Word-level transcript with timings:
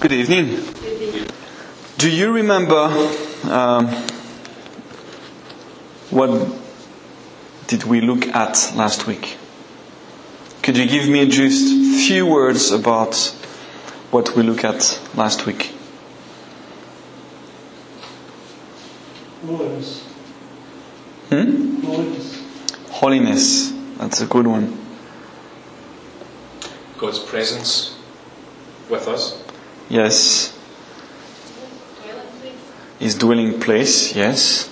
Good 0.00 0.12
evening. 0.12 0.64
Do 1.96 2.08
you 2.08 2.30
remember 2.30 3.10
um, 3.50 3.88
what 6.10 6.56
did 7.66 7.82
we 7.82 8.00
look 8.00 8.28
at 8.28 8.72
last 8.76 9.08
week? 9.08 9.36
Could 10.62 10.76
you 10.76 10.86
give 10.86 11.08
me 11.08 11.26
just 11.26 12.06
few 12.06 12.26
words 12.26 12.70
about 12.70 13.16
what 14.12 14.36
we 14.36 14.44
looked 14.44 14.62
at 14.62 15.00
last 15.16 15.46
week? 15.46 15.74
Holiness. 19.44 20.04
Hmm? 21.28 21.80
Holiness. 21.80 22.42
Holiness. 22.90 23.72
That's 23.96 24.20
a 24.20 24.26
good 24.26 24.46
one. 24.46 24.78
God's 26.98 27.18
presence 27.18 27.98
with 28.88 29.08
us. 29.08 29.42
Yes. 29.88 30.54
His 32.98 33.14
dwelling 33.14 33.60
place, 33.60 34.14
yes. 34.14 34.68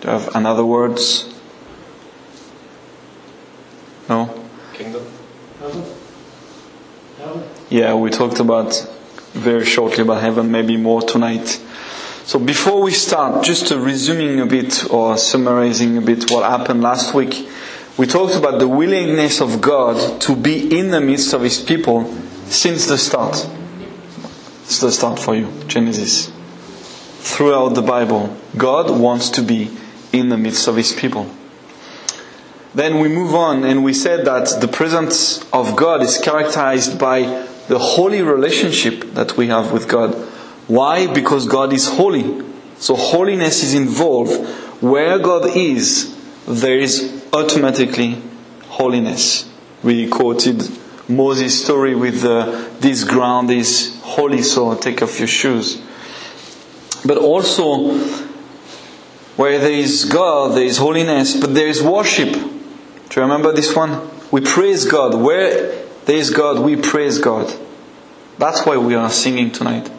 Do 0.00 0.06
you 0.06 0.12
have 0.12 0.34
another 0.36 0.64
words? 0.64 1.34
No? 4.08 4.44
Kingdom. 4.72 5.04
Heaven. 5.58 5.84
Heaven. 7.18 7.42
Yeah, 7.68 7.94
we 7.94 8.10
talked 8.10 8.38
about 8.38 8.72
very 9.32 9.64
shortly 9.64 10.02
about 10.02 10.22
heaven, 10.22 10.50
maybe 10.50 10.76
more 10.76 11.02
tonight. 11.02 11.60
So 12.24 12.38
before 12.38 12.82
we 12.82 12.92
start, 12.92 13.44
just 13.44 13.70
resuming 13.72 14.40
a 14.40 14.46
bit 14.46 14.88
or 14.90 15.18
summarizing 15.18 15.98
a 15.98 16.00
bit 16.00 16.30
what 16.30 16.48
happened 16.48 16.82
last 16.82 17.14
week, 17.14 17.48
we 17.98 18.06
talked 18.06 18.36
about 18.36 18.60
the 18.60 18.68
willingness 18.68 19.40
of 19.40 19.60
God 19.60 20.20
to 20.20 20.36
be 20.36 20.78
in 20.78 20.90
the 20.90 21.00
midst 21.00 21.32
of 21.32 21.42
His 21.42 21.60
people 21.60 22.14
since 22.50 22.86
the 22.86 22.98
start. 22.98 23.48
It's 24.62 24.80
the 24.80 24.92
start 24.92 25.18
for 25.18 25.34
you, 25.34 25.50
Genesis. 25.66 26.32
Throughout 27.20 27.70
the 27.70 27.82
Bible, 27.82 28.36
God 28.56 28.98
wants 28.98 29.30
to 29.30 29.42
be 29.42 29.70
in 30.12 30.28
the 30.28 30.38
midst 30.38 30.68
of 30.68 30.76
His 30.76 30.92
people. 30.92 31.30
Then 32.74 33.00
we 33.00 33.08
move 33.08 33.34
on 33.34 33.64
and 33.64 33.82
we 33.82 33.92
said 33.92 34.24
that 34.26 34.60
the 34.60 34.68
presence 34.68 35.44
of 35.52 35.74
God 35.74 36.02
is 36.02 36.18
characterized 36.18 36.98
by 36.98 37.22
the 37.68 37.78
holy 37.78 38.22
relationship 38.22 39.14
that 39.14 39.36
we 39.36 39.48
have 39.48 39.72
with 39.72 39.88
God. 39.88 40.14
Why? 40.68 41.06
Because 41.12 41.46
God 41.46 41.72
is 41.72 41.88
holy. 41.88 42.44
So 42.78 42.94
holiness 42.94 43.62
is 43.62 43.74
involved. 43.74 44.46
Where 44.82 45.18
God 45.18 45.56
is, 45.56 46.16
there 46.46 46.78
is 46.78 47.24
automatically 47.32 48.22
holiness. 48.66 49.50
We 49.82 50.08
quoted 50.08 50.62
Moses' 51.08 51.64
story 51.64 51.94
with 51.94 52.22
uh, 52.22 52.68
this 52.80 53.02
ground 53.02 53.50
is 53.50 53.98
holy, 54.02 54.42
so 54.42 54.74
take 54.74 55.00
off 55.02 55.18
your 55.18 55.28
shoes. 55.28 55.80
But 57.04 57.16
also, 57.16 57.96
where 59.36 59.58
there 59.58 59.72
is 59.72 60.04
God, 60.04 60.54
there 60.54 60.64
is 60.64 60.76
holiness, 60.76 61.34
but 61.40 61.54
there 61.54 61.68
is 61.68 61.82
worship. 61.82 62.32
Do 62.32 62.40
you 63.16 63.22
remember 63.22 63.52
this 63.52 63.74
one? 63.74 64.10
We 64.30 64.42
praise 64.42 64.84
God. 64.84 65.14
Where 65.14 65.86
there 66.04 66.16
is 66.16 66.28
God, 66.30 66.62
we 66.62 66.76
praise 66.76 67.18
God. 67.18 67.54
That's 68.36 68.66
why 68.66 68.76
we 68.76 68.94
are 68.94 69.08
singing 69.08 69.50
tonight. 69.50 69.90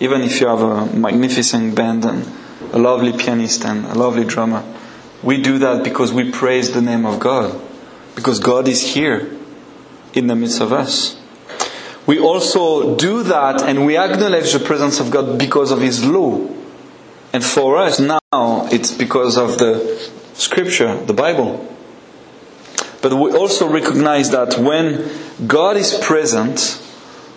Even 0.00 0.22
if 0.22 0.40
you 0.40 0.46
have 0.46 0.62
a 0.62 0.86
magnificent 0.86 1.74
band 1.74 2.04
and 2.06 2.26
a 2.72 2.78
lovely 2.78 3.12
pianist 3.12 3.64
and 3.66 3.84
a 3.84 3.94
lovely 3.94 4.24
drummer, 4.24 4.64
we 5.22 5.42
do 5.42 5.58
that 5.58 5.84
because 5.84 6.12
we 6.12 6.30
praise 6.30 6.72
the 6.72 6.80
name 6.80 7.04
of 7.04 7.20
God. 7.20 7.60
Because 8.14 8.38
God 8.40 8.68
is 8.68 8.94
here 8.94 9.35
in 10.16 10.26
the 10.26 10.34
midst 10.34 10.60
of 10.60 10.72
us. 10.72 11.20
We 12.06 12.18
also 12.18 12.96
do 12.96 13.22
that 13.24 13.62
and 13.62 13.84
we 13.84 13.96
acknowledge 13.96 14.52
the 14.52 14.60
presence 14.60 15.00
of 15.00 15.10
God 15.10 15.38
because 15.38 15.70
of 15.70 15.80
His 15.80 16.04
law. 16.04 16.48
And 17.32 17.44
for 17.44 17.76
us 17.76 18.00
now, 18.00 18.20
it's 18.70 18.92
because 18.92 19.36
of 19.36 19.58
the 19.58 20.10
scripture, 20.34 20.96
the 21.04 21.12
Bible. 21.12 21.68
But 23.02 23.12
we 23.12 23.32
also 23.32 23.68
recognize 23.68 24.30
that 24.30 24.58
when 24.58 25.10
God 25.46 25.76
is 25.76 25.98
present, 26.02 26.82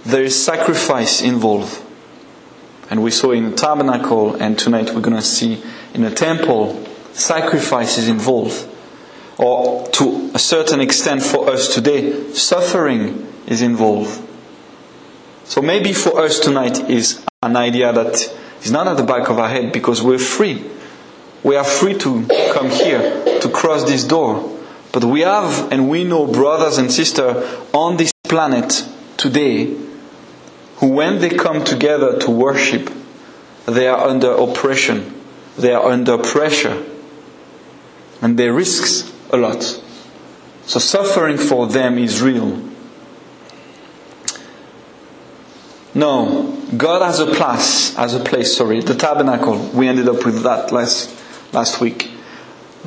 there 0.05 0.23
is 0.23 0.43
sacrifice 0.43 1.21
involved. 1.21 1.81
And 2.89 3.03
we 3.03 3.11
saw 3.11 3.31
in 3.31 3.51
the 3.51 3.55
tabernacle, 3.55 4.35
and 4.35 4.57
tonight 4.57 4.91
we're 4.95 5.01
going 5.01 5.15
to 5.15 5.21
see 5.21 5.61
in 5.93 6.01
the 6.01 6.11
temple, 6.11 6.85
sacrifice 7.13 7.97
is 7.97 8.07
involved. 8.07 8.67
Or 9.39 9.87
to 9.87 10.31
a 10.33 10.39
certain 10.39 10.81
extent 10.81 11.23
for 11.23 11.49
us 11.49 11.73
today, 11.73 12.33
suffering 12.33 13.25
is 13.47 13.61
involved. 13.61 14.21
So 15.45 15.61
maybe 15.61 15.93
for 15.93 16.19
us 16.19 16.39
tonight 16.39 16.89
is 16.89 17.25
an 17.41 17.55
idea 17.55 17.93
that 17.93 18.35
is 18.61 18.69
not 18.69 18.89
at 18.89 18.97
the 18.97 19.03
back 19.03 19.29
of 19.29 19.39
our 19.39 19.47
head 19.47 19.71
because 19.71 20.03
we're 20.03 20.19
free. 20.19 20.65
We 21.41 21.55
are 21.55 21.63
free 21.63 21.97
to 21.99 22.27
come 22.53 22.69
here, 22.69 23.39
to 23.39 23.49
cross 23.49 23.85
this 23.85 24.03
door. 24.03 24.59
But 24.91 25.05
we 25.05 25.21
have 25.21 25.71
and 25.71 25.89
we 25.89 26.03
know 26.03 26.27
brothers 26.27 26.77
and 26.77 26.91
sisters 26.91 27.37
on 27.73 27.95
this 27.95 28.11
planet 28.27 28.85
today 29.15 29.73
who, 30.77 30.89
when 30.89 31.19
they 31.19 31.29
come 31.29 31.63
together 31.63 32.19
to 32.19 32.29
worship, 32.29 32.91
they 33.65 33.87
are 33.87 34.05
under 34.05 34.31
oppression, 34.31 35.13
they 35.57 35.71
are 35.71 35.85
under 35.85 36.17
pressure, 36.17 36.83
and 38.21 38.37
they 38.37 38.49
risk 38.49 39.13
a 39.31 39.37
lot. 39.37 39.63
So 40.65 40.79
suffering 40.79 41.37
for 41.37 41.67
them 41.67 41.97
is 41.97 42.21
real. 42.21 42.69
No, 45.95 46.61
God 46.77 47.01
has 47.01 47.19
a 47.19 47.25
place, 47.25 47.95
has 47.95 48.13
a 48.13 48.19
place, 48.19 48.55
sorry, 48.55 48.79
the 48.81 48.93
tabernacle. 48.93 49.57
We 49.73 49.87
ended 49.87 50.07
up 50.07 50.23
with 50.23 50.43
that 50.43 50.71
last, 50.71 51.09
last 51.51 51.81
week. 51.81 52.11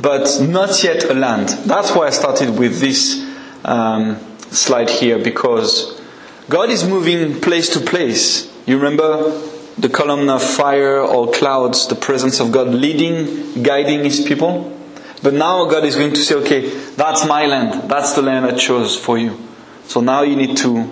But 0.01 0.41
not 0.41 0.83
yet 0.83 1.05
a 1.05 1.15
land. 1.15 1.49
That's 1.67 1.95
why 1.95 2.07
I 2.07 2.11
started 2.11 2.59
with 2.59 2.81
this 2.81 3.29
um, 3.65 4.19
slide 4.39 4.89
here, 4.89 5.19
because 5.19 6.01
God 6.49 6.71
is 6.71 6.85
moving 6.89 7.41
place 7.41 7.69
to 7.71 7.81
place. 7.81 8.51
You 8.67 8.79
remember 8.79 9.31
the 9.77 9.89
column 9.89 10.29
of 10.29 10.43
fire 10.43 11.01
or 11.01 11.31
clouds, 11.33 11.89
the 11.89 11.95
presence 11.95 12.41
of 12.41 12.53
God 12.53 12.69
leading, 12.69 13.63
guiding 13.63 14.05
His 14.05 14.21
people? 14.21 14.79
But 15.23 15.35
now 15.35 15.67
God 15.67 15.85
is 15.85 15.95
going 15.95 16.13
to 16.15 16.23
say, 16.23 16.35
okay, 16.37 16.69
that's 16.69 17.25
my 17.27 17.47
land. 17.47 17.89
That's 17.89 18.15
the 18.15 18.23
land 18.23 18.45
I 18.45 18.57
chose 18.57 18.97
for 18.97 19.19
you. 19.19 19.39
So 19.85 20.01
now 20.01 20.23
you 20.23 20.35
need 20.37 20.57
to, 20.59 20.91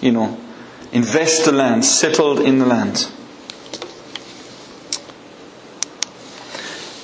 you 0.00 0.12
know, 0.12 0.38
invest 0.92 1.44
the 1.44 1.52
land, 1.52 1.84
settled 1.84 2.40
in 2.40 2.58
the 2.58 2.66
land. 2.66 3.10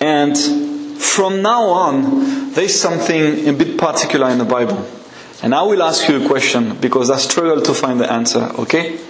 And 0.00 0.36
from 1.00 1.42
now 1.42 1.64
on, 1.64 2.52
there's 2.52 2.80
something 2.80 3.48
a 3.48 3.52
bit 3.52 3.76
particular 3.76 4.30
in 4.30 4.38
the 4.38 4.44
Bible. 4.44 4.88
And 5.42 5.54
I 5.54 5.62
will 5.62 5.82
ask 5.82 6.08
you 6.08 6.24
a 6.24 6.28
question 6.28 6.76
because 6.76 7.10
I 7.10 7.18
struggle 7.18 7.60
to 7.62 7.74
find 7.74 8.00
the 8.00 8.10
answer, 8.10 8.50
okay? 8.58 9.00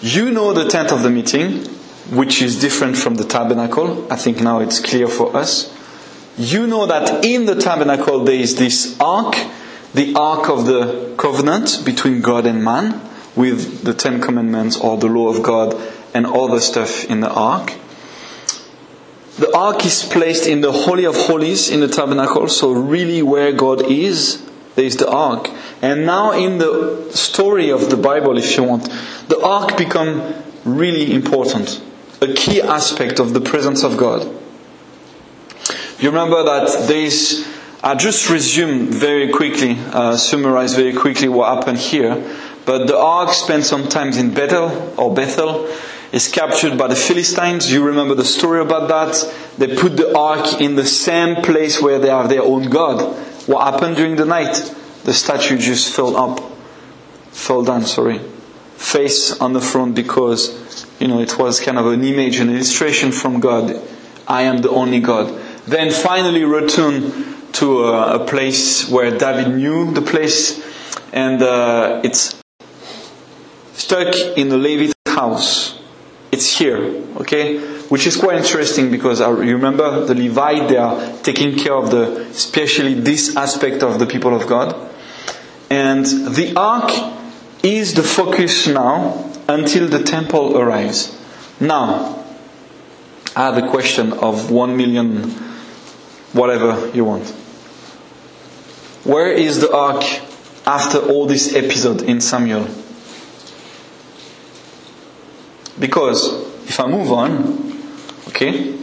You 0.00 0.30
know 0.30 0.52
the 0.52 0.68
tent 0.68 0.92
of 0.92 1.02
the 1.02 1.10
meeting, 1.10 1.64
which 2.10 2.42
is 2.42 2.60
different 2.60 2.98
from 2.98 3.14
the 3.14 3.24
tabernacle. 3.24 4.06
I 4.12 4.16
think 4.16 4.42
now 4.42 4.60
it's 4.60 4.80
clear 4.80 5.08
for 5.08 5.34
us. 5.34 5.73
You 6.36 6.66
know 6.66 6.86
that 6.86 7.24
in 7.24 7.46
the 7.46 7.54
tabernacle 7.54 8.24
there 8.24 8.34
is 8.34 8.56
this 8.56 8.98
ark, 9.00 9.36
the 9.94 10.14
ark 10.16 10.48
of 10.48 10.66
the 10.66 11.14
covenant 11.16 11.82
between 11.84 12.20
God 12.20 12.46
and 12.46 12.64
man, 12.64 13.00
with 13.36 13.84
the 13.84 13.94
Ten 13.94 14.20
Commandments 14.20 14.76
or 14.78 14.96
the 14.96 15.06
law 15.06 15.28
of 15.28 15.42
God 15.42 15.74
and 16.12 16.26
all 16.26 16.48
the 16.48 16.60
stuff 16.60 17.04
in 17.04 17.20
the 17.20 17.30
ark. 17.30 17.74
The 19.38 19.56
ark 19.56 19.84
is 19.84 20.04
placed 20.04 20.46
in 20.46 20.60
the 20.60 20.70
Holy 20.70 21.04
of 21.04 21.16
Holies 21.16 21.68
in 21.68 21.80
the 21.80 21.88
tabernacle, 21.88 22.48
so 22.48 22.70
really 22.72 23.22
where 23.22 23.52
God 23.52 23.90
is, 23.90 24.44
there 24.76 24.84
is 24.84 24.96
the 24.96 25.10
ark. 25.10 25.50
And 25.82 26.06
now 26.06 26.30
in 26.30 26.58
the 26.58 27.10
story 27.12 27.70
of 27.70 27.90
the 27.90 27.96
Bible, 27.96 28.38
if 28.38 28.56
you 28.56 28.62
want, 28.62 28.84
the 29.28 29.40
ark 29.40 29.76
become 29.76 30.34
really 30.64 31.12
important, 31.12 31.82
a 32.20 32.32
key 32.32 32.62
aspect 32.62 33.18
of 33.18 33.34
the 33.34 33.40
presence 33.40 33.82
of 33.82 33.96
God. 33.96 34.43
You 36.04 36.10
remember 36.10 36.44
that 36.44 36.86
there 36.86 36.98
is, 36.98 37.48
I 37.82 37.94
just 37.94 38.28
resume 38.28 38.88
very 38.88 39.32
quickly, 39.32 39.78
uh, 39.90 40.18
summarize 40.18 40.74
very 40.74 40.92
quickly 40.92 41.28
what 41.28 41.56
happened 41.56 41.78
here. 41.78 42.22
But 42.66 42.88
the 42.88 42.98
ark 42.98 43.32
spent 43.32 43.64
some 43.64 43.88
time 43.88 44.12
in 44.12 44.34
Bethel 44.34 44.92
or 44.98 45.14
Bethel 45.14 45.66
is 46.12 46.28
captured 46.28 46.76
by 46.76 46.88
the 46.88 46.94
Philistines. 46.94 47.72
You 47.72 47.82
remember 47.82 48.14
the 48.14 48.24
story 48.26 48.60
about 48.60 48.88
that? 48.88 49.34
They 49.56 49.74
put 49.78 49.96
the 49.96 50.14
ark 50.14 50.60
in 50.60 50.74
the 50.74 50.84
same 50.84 51.36
place 51.36 51.80
where 51.80 51.98
they 51.98 52.10
have 52.10 52.28
their 52.28 52.42
own 52.42 52.68
God. 52.68 53.00
What 53.48 53.72
happened 53.72 53.96
during 53.96 54.16
the 54.16 54.26
night? 54.26 54.74
The 55.04 55.14
statue 55.14 55.56
just 55.56 55.96
fell 55.96 56.18
up, 56.18 56.38
fell 57.30 57.64
down, 57.64 57.86
sorry, 57.86 58.18
face 58.76 59.40
on 59.40 59.54
the 59.54 59.62
front 59.62 59.94
because, 59.94 60.86
you 61.00 61.08
know, 61.08 61.20
it 61.20 61.38
was 61.38 61.60
kind 61.60 61.78
of 61.78 61.86
an 61.86 62.04
image, 62.04 62.40
an 62.40 62.50
illustration 62.50 63.10
from 63.10 63.40
God. 63.40 63.80
I 64.28 64.42
am 64.42 64.58
the 64.58 64.68
only 64.68 65.00
God. 65.00 65.40
Then 65.66 65.90
finally 65.90 66.44
return 66.44 67.52
to 67.52 67.84
a, 67.84 68.20
a 68.20 68.26
place 68.26 68.88
where 68.88 69.16
David 69.16 69.54
knew 69.54 69.92
the 69.92 70.02
place 70.02 70.62
and 71.12 71.42
uh, 71.42 72.00
it's 72.02 72.42
stuck 73.72 74.14
in 74.36 74.48
the 74.48 74.58
Levite 74.58 74.94
house. 75.06 75.80
It's 76.32 76.58
here, 76.58 76.78
okay? 77.18 77.58
Which 77.88 78.06
is 78.06 78.16
quite 78.16 78.38
interesting 78.38 78.90
because 78.90 79.20
I 79.20 79.30
you 79.30 79.54
remember 79.54 80.04
the 80.04 80.14
Levite, 80.14 80.68
they 80.68 80.76
are 80.76 81.16
taking 81.22 81.56
care 81.56 81.74
of 81.74 81.90
the, 81.90 82.22
especially 82.30 82.94
this 82.94 83.36
aspect 83.36 83.82
of 83.82 83.98
the 84.00 84.06
people 84.06 84.34
of 84.34 84.48
God. 84.48 84.74
And 85.70 86.04
the 86.04 86.54
ark 86.56 86.90
is 87.62 87.94
the 87.94 88.02
focus 88.02 88.66
now 88.66 89.30
until 89.48 89.88
the 89.88 90.02
temple 90.02 90.58
arrives. 90.58 91.16
Now, 91.60 92.24
I 93.36 93.46
have 93.46 93.58
a 93.58 93.68
question 93.68 94.12
of 94.12 94.50
one 94.50 94.76
million, 94.76 95.30
whatever 96.34 96.90
you 96.94 97.04
want. 97.04 97.26
Where 99.04 99.32
is 99.32 99.60
the 99.60 99.74
ark 99.74 100.04
after 100.66 100.98
all 100.98 101.26
this 101.26 101.54
episode 101.54 102.02
in 102.02 102.20
Samuel? 102.20 102.66
Because 105.78 106.32
if 106.68 106.78
I 106.78 106.86
move 106.86 107.10
on, 107.12 107.72
okay, 108.28 108.78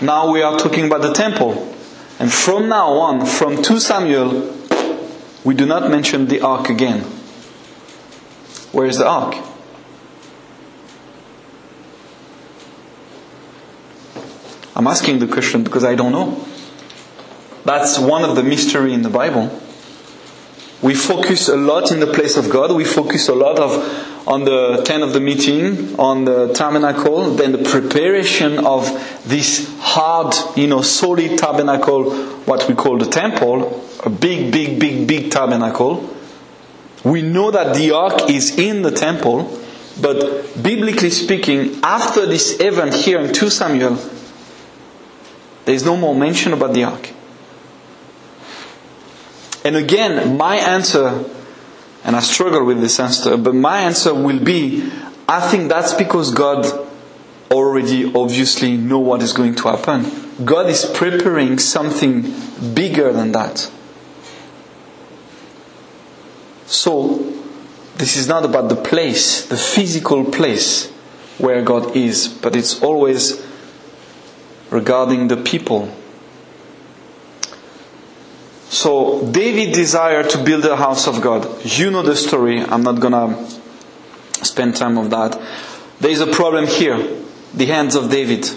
now 0.00 0.30
we 0.30 0.42
are 0.42 0.58
talking 0.58 0.86
about 0.86 1.02
the 1.02 1.12
temple. 1.12 1.74
And 2.18 2.32
from 2.32 2.68
now 2.68 2.92
on, 2.92 3.26
from 3.26 3.62
2 3.62 3.80
Samuel, 3.80 4.56
we 5.44 5.54
do 5.54 5.66
not 5.66 5.90
mention 5.90 6.26
the 6.26 6.40
ark 6.40 6.68
again. 6.68 7.00
Where 8.72 8.86
is 8.86 8.98
the 8.98 9.06
ark? 9.06 9.36
I'm 14.84 14.88
asking 14.88 15.18
the 15.18 15.26
question 15.26 15.64
because 15.64 15.82
I 15.82 15.94
don't 15.94 16.12
know. 16.12 16.46
That's 17.64 17.98
one 17.98 18.22
of 18.22 18.36
the 18.36 18.42
mystery 18.42 18.92
in 18.92 19.00
the 19.00 19.08
Bible. 19.08 19.48
We 20.82 20.94
focus 20.94 21.48
a 21.48 21.56
lot 21.56 21.90
in 21.90 22.00
the 22.00 22.06
place 22.06 22.36
of 22.36 22.50
God. 22.50 22.70
We 22.76 22.84
focus 22.84 23.28
a 23.28 23.34
lot 23.34 23.58
of 23.58 24.28
on 24.28 24.44
the 24.44 24.82
tent 24.84 25.02
of 25.02 25.14
the 25.14 25.20
meeting, 25.20 25.98
on 25.98 26.26
the 26.26 26.52
tabernacle, 26.52 27.30
then 27.30 27.52
the 27.52 27.64
preparation 27.64 28.58
of 28.58 28.84
this 29.24 29.74
hard, 29.78 30.34
you 30.54 30.66
know, 30.66 30.82
solid 30.82 31.38
tabernacle, 31.38 32.14
what 32.44 32.68
we 32.68 32.74
call 32.74 32.98
the 32.98 33.06
temple, 33.06 33.82
a 34.04 34.10
big, 34.10 34.52
big, 34.52 34.78
big, 34.78 35.08
big 35.08 35.30
tabernacle. 35.30 36.14
We 37.02 37.22
know 37.22 37.50
that 37.50 37.74
the 37.74 37.92
ark 37.92 38.28
is 38.28 38.58
in 38.58 38.82
the 38.82 38.90
temple, 38.90 39.58
but 39.98 40.62
biblically 40.62 41.08
speaking, 41.08 41.80
after 41.82 42.26
this 42.26 42.60
event 42.60 42.92
here 42.92 43.20
in 43.20 43.32
2 43.32 43.48
Samuel, 43.48 43.98
there 45.64 45.74
is 45.74 45.84
no 45.84 45.96
more 45.96 46.14
mention 46.14 46.52
about 46.52 46.74
the 46.74 46.84
ark. 46.84 47.10
And 49.64 49.76
again, 49.76 50.36
my 50.36 50.56
answer, 50.56 51.24
and 52.04 52.14
I 52.14 52.20
struggle 52.20 52.64
with 52.64 52.80
this 52.80 53.00
answer, 53.00 53.36
but 53.36 53.54
my 53.54 53.80
answer 53.80 54.14
will 54.14 54.40
be 54.40 54.90
I 55.28 55.40
think 55.40 55.68
that's 55.70 55.94
because 55.94 56.32
God 56.32 56.66
already 57.50 58.12
obviously 58.14 58.76
know 58.76 58.98
what 58.98 59.22
is 59.22 59.32
going 59.32 59.54
to 59.56 59.68
happen. 59.68 60.44
God 60.44 60.68
is 60.68 60.84
preparing 60.84 61.58
something 61.58 62.34
bigger 62.74 63.12
than 63.12 63.32
that. 63.32 63.70
So, 66.66 67.32
this 67.96 68.16
is 68.16 68.26
not 68.26 68.44
about 68.44 68.68
the 68.68 68.76
place, 68.76 69.46
the 69.46 69.56
physical 69.56 70.24
place 70.24 70.90
where 71.38 71.62
God 71.62 71.96
is, 71.96 72.28
but 72.28 72.56
it's 72.56 72.82
always 72.82 73.40
regarding 74.74 75.28
the 75.28 75.36
people. 75.36 75.88
So, 78.68 79.24
David 79.30 79.72
desired 79.72 80.30
to 80.30 80.42
build 80.42 80.64
a 80.64 80.76
house 80.76 81.06
of 81.06 81.20
God. 81.20 81.64
You 81.64 81.92
know 81.92 82.02
the 82.02 82.16
story. 82.16 82.60
I'm 82.60 82.82
not 82.82 82.98
gonna 82.98 83.48
spend 84.42 84.74
time 84.74 84.98
of 84.98 85.10
that. 85.10 85.40
There 86.00 86.10
is 86.10 86.20
a 86.20 86.26
problem 86.26 86.66
here. 86.66 86.98
The 87.54 87.66
hands 87.66 87.94
of 87.94 88.10
David. 88.10 88.50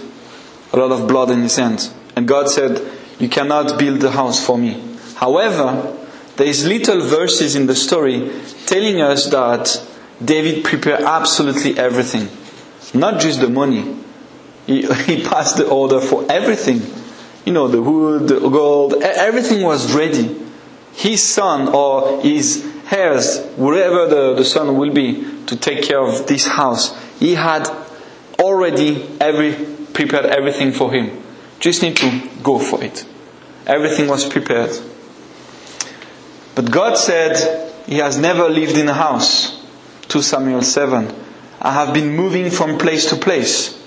A 0.72 0.76
lot 0.76 0.90
of 0.90 1.06
blood 1.06 1.30
in 1.30 1.42
his 1.42 1.54
hands. 1.54 1.94
And 2.16 2.26
God 2.26 2.50
said, 2.50 2.82
you 3.20 3.28
cannot 3.28 3.78
build 3.78 4.02
a 4.02 4.10
house 4.10 4.44
for 4.44 4.58
me. 4.58 4.82
However, 5.14 5.96
there 6.34 6.48
is 6.48 6.66
little 6.66 7.00
verses 7.00 7.54
in 7.54 7.66
the 7.66 7.76
story 7.76 8.30
telling 8.66 9.00
us 9.00 9.30
that 9.30 9.80
David 10.24 10.64
prepared 10.64 11.02
absolutely 11.02 11.78
everything. 11.78 12.28
Not 12.92 13.20
just 13.20 13.40
the 13.40 13.48
money. 13.48 13.96
He, 15.06 15.24
passed 15.24 15.56
the 15.56 15.66
order 15.66 15.98
for 15.98 16.30
everything. 16.30 16.82
You 17.46 17.54
know, 17.54 17.68
the 17.68 17.80
wood, 17.80 18.28
the 18.28 18.38
gold, 18.38 19.02
everything 19.02 19.62
was 19.62 19.94
ready. 19.94 20.38
His 20.92 21.22
son 21.22 21.68
or 21.68 22.20
his 22.20 22.70
heirs, 22.90 23.42
wherever 23.56 24.06
the, 24.06 24.34
the 24.34 24.44
son 24.44 24.76
will 24.76 24.92
be, 24.92 25.24
to 25.46 25.56
take 25.56 25.84
care 25.84 26.00
of 26.00 26.26
this 26.26 26.46
house, 26.46 26.94
he 27.18 27.34
had 27.34 27.66
already 28.38 29.08
every 29.20 29.54
prepared 29.94 30.26
everything 30.26 30.72
for 30.72 30.92
him. 30.92 31.22
Just 31.60 31.80
need 31.82 31.96
to 31.96 32.28
go 32.42 32.58
for 32.58 32.84
it. 32.84 33.06
Everything 33.66 34.06
was 34.06 34.28
prepared. 34.28 34.78
But 36.54 36.70
God 36.70 36.98
said 36.98 37.72
he 37.86 37.96
has 37.98 38.18
never 38.18 38.50
lived 38.50 38.76
in 38.76 38.88
a 38.88 38.92
house. 38.92 39.64
2 40.08 40.20
Samuel 40.20 40.60
7. 40.60 41.14
I 41.60 41.72
have 41.72 41.94
been 41.94 42.14
moving 42.14 42.50
from 42.50 42.76
place 42.76 43.08
to 43.10 43.16
place. 43.16 43.77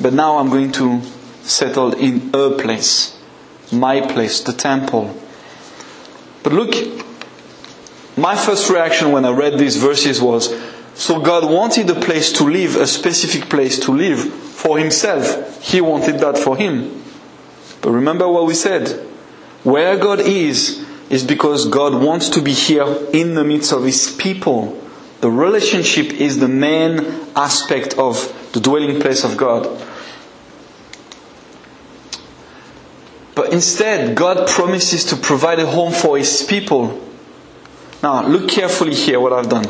But 0.00 0.12
now 0.12 0.38
I'm 0.38 0.48
going 0.48 0.72
to 0.72 1.02
settle 1.42 1.92
in 1.92 2.30
a 2.34 2.50
place. 2.50 3.18
My 3.72 4.00
place, 4.00 4.40
the 4.40 4.52
temple. 4.52 5.16
But 6.42 6.52
look, 6.52 6.74
my 8.16 8.36
first 8.36 8.70
reaction 8.70 9.12
when 9.12 9.24
I 9.24 9.30
read 9.30 9.58
these 9.58 9.76
verses 9.76 10.20
was, 10.20 10.54
so 10.94 11.20
God 11.20 11.50
wanted 11.50 11.90
a 11.90 12.00
place 12.00 12.32
to 12.34 12.44
live, 12.44 12.76
a 12.76 12.86
specific 12.86 13.50
place 13.50 13.78
to 13.80 13.92
live 13.92 14.20
for 14.20 14.78
himself. 14.78 15.62
He 15.62 15.80
wanted 15.80 16.20
that 16.20 16.38
for 16.38 16.56
him. 16.56 17.02
But 17.80 17.90
remember 17.90 18.28
what 18.28 18.46
we 18.46 18.54
said. 18.54 18.88
Where 19.64 19.96
God 19.96 20.20
is, 20.20 20.84
is 21.10 21.24
because 21.24 21.68
God 21.68 22.02
wants 22.02 22.28
to 22.30 22.40
be 22.40 22.52
here 22.52 22.86
in 23.12 23.34
the 23.34 23.44
midst 23.44 23.72
of 23.72 23.84
his 23.84 24.10
people. 24.12 24.80
The 25.20 25.30
relationship 25.30 26.12
is 26.12 26.38
the 26.38 26.48
main 26.48 26.98
aspect 27.34 27.94
of 27.98 28.32
the 28.52 28.60
dwelling 28.60 29.00
place 29.00 29.24
of 29.24 29.36
God. 29.36 29.66
But 33.34 33.52
instead, 33.52 34.16
God 34.16 34.46
promises 34.48 35.04
to 35.06 35.16
provide 35.16 35.58
a 35.58 35.66
home 35.66 35.92
for 35.92 36.16
His 36.16 36.42
people. 36.42 37.00
Now, 38.02 38.26
look 38.26 38.48
carefully 38.48 38.94
here 38.94 39.18
what 39.18 39.32
I've 39.32 39.48
done. 39.48 39.66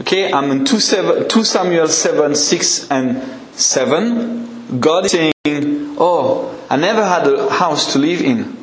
Okay, 0.00 0.32
I'm 0.32 0.50
in 0.50 0.64
2, 0.64 0.80
7, 0.80 1.28
2 1.28 1.44
Samuel 1.44 1.88
7, 1.88 2.34
6 2.34 2.90
and 2.90 3.22
7. 3.52 4.80
God 4.80 5.06
is 5.06 5.12
saying, 5.12 5.96
Oh, 5.98 6.58
I 6.68 6.76
never 6.76 7.04
had 7.04 7.26
a 7.26 7.50
house 7.50 7.92
to 7.92 7.98
live 7.98 8.20
in. 8.20 8.56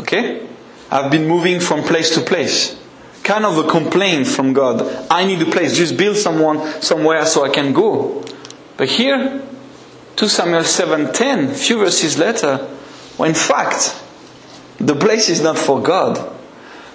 Okay? 0.00 0.46
I've 0.90 1.10
been 1.10 1.26
moving 1.26 1.60
from 1.60 1.82
place 1.82 2.14
to 2.14 2.20
place. 2.20 2.78
Kind 3.22 3.44
of 3.44 3.56
a 3.58 3.68
complaint 3.68 4.26
from 4.26 4.52
God. 4.52 5.06
I 5.10 5.24
need 5.24 5.40
a 5.42 5.50
place. 5.50 5.76
Just 5.76 5.96
build 5.96 6.16
someone 6.16 6.82
somewhere 6.82 7.24
so 7.26 7.44
I 7.44 7.48
can 7.48 7.72
go. 7.72 8.24
But 8.76 8.88
here, 8.88 9.42
2 10.16 10.28
Samuel 10.28 10.64
7:10, 10.64 11.54
few 11.54 11.78
verses 11.78 12.18
later, 12.18 12.66
well, 13.20 13.28
in 13.28 13.34
fact, 13.34 14.02
the 14.78 14.96
place 14.96 15.28
is 15.28 15.42
not 15.42 15.58
for 15.58 15.82
God. 15.82 16.34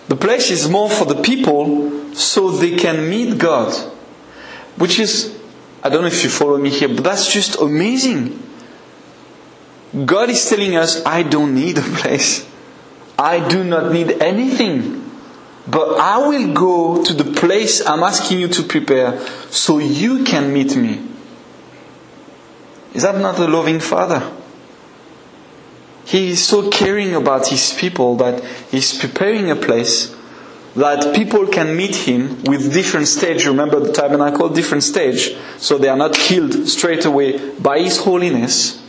The 0.07 0.15
place 0.15 0.49
is 0.49 0.67
more 0.67 0.89
for 0.89 1.05
the 1.05 1.21
people 1.21 2.15
so 2.15 2.49
they 2.49 2.75
can 2.75 3.07
meet 3.07 3.37
God. 3.37 3.71
Which 4.75 4.97
is, 4.97 5.37
I 5.83 5.89
don't 5.89 6.01
know 6.01 6.07
if 6.07 6.23
you 6.23 6.31
follow 6.31 6.57
me 6.57 6.71
here, 6.71 6.87
but 6.87 7.03
that's 7.03 7.31
just 7.31 7.61
amazing. 7.61 8.41
God 10.03 10.31
is 10.31 10.49
telling 10.49 10.75
us, 10.75 11.05
I 11.05 11.21
don't 11.21 11.53
need 11.53 11.77
a 11.77 11.83
place. 11.83 12.49
I 13.19 13.47
do 13.47 13.63
not 13.63 13.91
need 13.91 14.19
anything. 14.19 15.07
But 15.67 15.99
I 15.99 16.27
will 16.27 16.55
go 16.55 17.03
to 17.03 17.13
the 17.13 17.39
place 17.39 17.85
I'm 17.85 18.01
asking 18.01 18.39
you 18.39 18.47
to 18.47 18.63
prepare 18.63 19.19
so 19.51 19.77
you 19.77 20.23
can 20.23 20.51
meet 20.51 20.75
me. 20.75 21.07
Is 22.95 23.03
that 23.03 23.21
not 23.21 23.37
a 23.37 23.45
loving 23.45 23.79
Father? 23.79 24.34
He 26.05 26.29
is 26.29 26.47
so 26.47 26.69
caring 26.69 27.15
about 27.15 27.47
his 27.47 27.73
people 27.73 28.15
that 28.17 28.43
he's 28.69 28.97
preparing 28.97 29.49
a 29.49 29.55
place 29.55 30.15
that 30.75 31.15
people 31.15 31.47
can 31.47 31.75
meet 31.75 31.95
him 31.95 32.43
with 32.43 32.73
different 32.73 33.07
stage. 33.07 33.45
Remember 33.45 33.79
the 33.79 33.93
tabernacle, 33.93 34.49
different 34.49 34.83
stage. 34.83 35.35
So 35.57 35.77
they 35.77 35.87
are 35.87 35.97
not 35.97 36.13
killed 36.13 36.67
straight 36.67 37.05
away 37.05 37.49
by 37.55 37.79
his 37.79 37.97
holiness. 37.97 38.83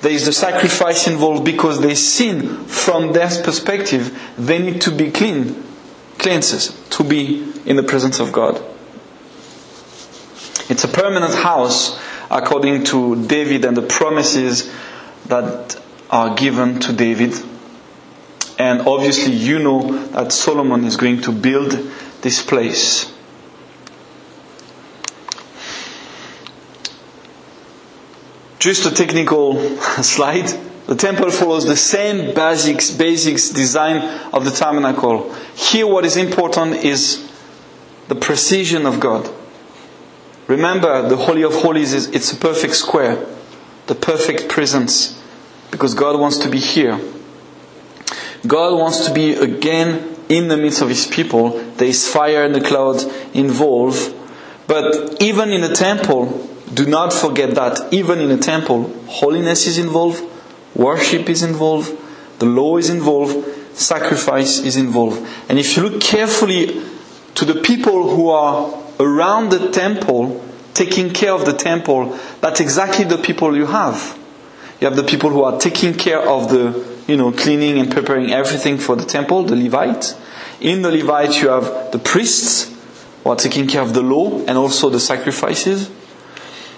There 0.00 0.12
is 0.12 0.26
the 0.26 0.32
sacrifice 0.32 1.06
involved 1.06 1.44
because 1.44 1.80
they 1.80 1.94
sin 1.94 2.64
from 2.64 3.12
their 3.12 3.28
perspective. 3.42 4.18
They 4.38 4.58
need 4.58 4.80
to 4.82 4.90
be 4.90 5.10
clean, 5.10 5.62
cleanses, 6.18 6.80
to 6.90 7.04
be 7.04 7.52
in 7.66 7.76
the 7.76 7.82
presence 7.82 8.18
of 8.18 8.32
God. 8.32 8.62
It's 10.70 10.84
a 10.84 10.88
permanent 10.88 11.34
house 11.34 12.00
according 12.30 12.84
to 12.84 13.26
David 13.26 13.64
and 13.64 13.76
the 13.76 13.82
promises 13.82 14.72
that 15.26 15.80
are 16.10 16.34
given 16.34 16.80
to 16.80 16.92
David. 16.92 17.34
And 18.58 18.82
obviously, 18.82 19.32
you 19.32 19.58
know 19.58 20.06
that 20.08 20.32
Solomon 20.32 20.84
is 20.84 20.96
going 20.96 21.20
to 21.22 21.32
build 21.32 21.72
this 22.22 22.42
place. 22.42 23.12
Just 28.58 28.86
a 28.86 28.90
technical 28.90 29.76
slide. 30.02 30.48
The 30.86 30.96
temple 30.96 31.30
follows 31.30 31.66
the 31.66 31.76
same 31.76 32.34
basics, 32.34 32.90
basics 32.90 33.50
design 33.50 33.98
of 34.32 34.44
the 34.44 34.50
tabernacle. 34.50 35.32
Here 35.54 35.86
what 35.86 36.04
is 36.04 36.16
important 36.16 36.76
is 36.76 37.30
the 38.08 38.14
precision 38.14 38.86
of 38.86 38.98
God. 38.98 39.30
Remember, 40.46 41.06
the 41.06 41.16
Holy 41.16 41.42
of 41.42 41.52
Holies 41.56 41.92
is 41.92 42.06
it's 42.08 42.32
a 42.32 42.36
perfect 42.36 42.74
square, 42.74 43.24
the 43.86 43.94
perfect 43.94 44.48
presence, 44.48 45.22
because 45.70 45.94
God 45.94 46.18
wants 46.18 46.38
to 46.38 46.48
be 46.48 46.58
here. 46.58 46.98
God 48.46 48.78
wants 48.78 49.06
to 49.06 49.12
be 49.12 49.32
again 49.32 50.16
in 50.28 50.48
the 50.48 50.56
midst 50.56 50.80
of 50.80 50.88
His 50.88 51.06
people. 51.06 51.50
There 51.76 51.88
is 51.88 52.06
fire 52.06 52.44
and 52.44 52.54
the 52.54 52.60
cloud 52.60 53.02
involved. 53.34 54.14
But 54.66 55.20
even 55.22 55.50
in 55.50 55.62
the 55.62 55.74
temple, 55.74 56.48
do 56.72 56.86
not 56.86 57.12
forget 57.12 57.54
that 57.54 57.92
even 57.92 58.20
in 58.20 58.28
the 58.28 58.36
temple, 58.36 58.92
holiness 59.06 59.66
is 59.66 59.78
involved, 59.78 60.22
worship 60.74 61.28
is 61.28 61.42
involved, 61.42 61.96
the 62.38 62.46
law 62.46 62.76
is 62.76 62.90
involved, 62.90 63.76
sacrifice 63.76 64.58
is 64.58 64.76
involved. 64.76 65.26
And 65.48 65.58
if 65.58 65.76
you 65.76 65.82
look 65.82 66.00
carefully 66.00 66.82
to 67.34 67.44
the 67.44 67.60
people 67.62 68.14
who 68.14 68.28
are 68.28 68.78
around 69.00 69.50
the 69.50 69.70
temple, 69.70 70.44
taking 70.74 71.10
care 71.12 71.32
of 71.32 71.46
the 71.46 71.52
temple, 71.52 72.18
that's 72.40 72.60
exactly 72.60 73.04
the 73.04 73.18
people 73.18 73.56
you 73.56 73.66
have. 73.66 74.17
You 74.80 74.86
have 74.86 74.96
the 74.96 75.04
people 75.04 75.30
who 75.30 75.42
are 75.42 75.58
taking 75.58 75.94
care 75.94 76.20
of 76.20 76.50
the, 76.50 77.02
you 77.08 77.16
know, 77.16 77.32
cleaning 77.32 77.78
and 77.78 77.90
preparing 77.90 78.30
everything 78.30 78.78
for 78.78 78.94
the 78.94 79.04
temple, 79.04 79.42
the 79.42 79.56
Levites. 79.56 80.14
In 80.60 80.82
the 80.82 80.90
Levites, 80.90 81.42
you 81.42 81.48
have 81.48 81.90
the 81.90 81.98
priests 81.98 82.74
who 83.24 83.30
are 83.30 83.36
taking 83.36 83.66
care 83.66 83.82
of 83.82 83.94
the 83.94 84.02
law 84.02 84.38
and 84.46 84.52
also 84.56 84.88
the 84.88 85.00
sacrifices. 85.00 85.90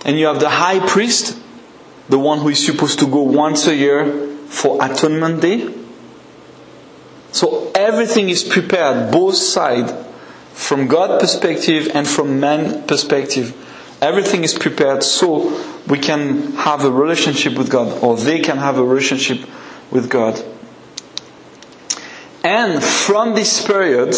And 0.04 0.18
you 0.18 0.26
have 0.26 0.40
the 0.40 0.48
high 0.48 0.86
priest, 0.86 1.38
the 2.08 2.18
one 2.18 2.38
who 2.38 2.48
is 2.48 2.64
supposed 2.64 2.98
to 3.00 3.06
go 3.06 3.22
once 3.22 3.66
a 3.66 3.74
year 3.74 4.28
for 4.46 4.82
atonement 4.82 5.42
day. 5.42 5.74
So 7.32 7.70
everything 7.74 8.30
is 8.30 8.42
prepared, 8.42 9.12
both 9.12 9.36
sides, 9.36 9.92
from 10.52 10.88
God 10.88 11.20
perspective 11.20 11.90
and 11.94 12.06
from 12.06 12.40
man 12.40 12.86
perspective. 12.86 13.54
Everything 14.00 14.44
is 14.44 14.54
prepared 14.54 15.02
so 15.02 15.62
we 15.86 15.98
can 15.98 16.52
have 16.52 16.84
a 16.84 16.90
relationship 16.90 17.58
with 17.58 17.70
God, 17.70 18.02
or 18.02 18.16
they 18.16 18.40
can 18.40 18.56
have 18.56 18.78
a 18.78 18.84
relationship 18.84 19.46
with 19.90 20.08
God. 20.08 20.42
And 22.42 22.82
from 22.82 23.34
this 23.34 23.64
period 23.64 24.14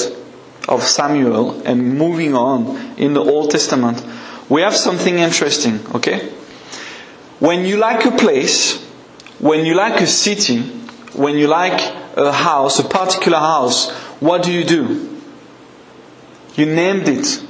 of 0.68 0.84
Samuel 0.84 1.60
and 1.66 1.98
moving 1.98 2.34
on 2.34 2.76
in 2.96 3.14
the 3.14 3.20
Old 3.20 3.50
Testament, 3.50 4.04
we 4.48 4.62
have 4.62 4.76
something 4.76 5.18
interesting, 5.18 5.80
okay? 5.94 6.28
When 7.40 7.64
you 7.64 7.78
like 7.78 8.04
a 8.04 8.12
place, 8.12 8.80
when 9.40 9.66
you 9.66 9.74
like 9.74 10.00
a 10.00 10.06
city, 10.06 10.60
when 11.14 11.36
you 11.36 11.48
like 11.48 11.80
a 12.16 12.30
house, 12.30 12.78
a 12.78 12.84
particular 12.84 13.38
house, 13.38 13.90
what 14.20 14.44
do 14.44 14.52
you 14.52 14.62
do? 14.62 15.20
You 16.54 16.66
named 16.66 17.08
it. 17.08 17.42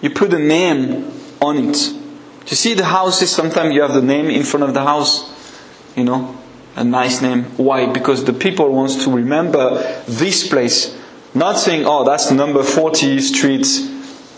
You 0.00 0.10
put 0.10 0.34
a 0.34 0.38
name 0.38 1.12
on 1.40 1.56
it. 1.56 1.76
You 2.46 2.56
see 2.56 2.74
the 2.74 2.84
houses, 2.84 3.30
sometimes 3.30 3.74
you 3.74 3.82
have 3.82 3.94
the 3.94 4.02
name 4.02 4.30
in 4.30 4.44
front 4.44 4.64
of 4.64 4.74
the 4.74 4.82
house, 4.82 5.32
you 5.96 6.04
know, 6.04 6.36
a 6.76 6.84
nice 6.84 7.20
name. 7.22 7.44
Why? 7.56 7.90
Because 7.92 8.24
the 8.24 8.32
people 8.32 8.72
wants 8.72 9.04
to 9.04 9.10
remember 9.10 10.02
this 10.06 10.46
place. 10.46 10.96
Not 11.34 11.58
saying, 11.58 11.84
oh, 11.86 12.04
that's 12.04 12.30
number 12.30 12.62
40 12.62 13.20
street, 13.20 13.66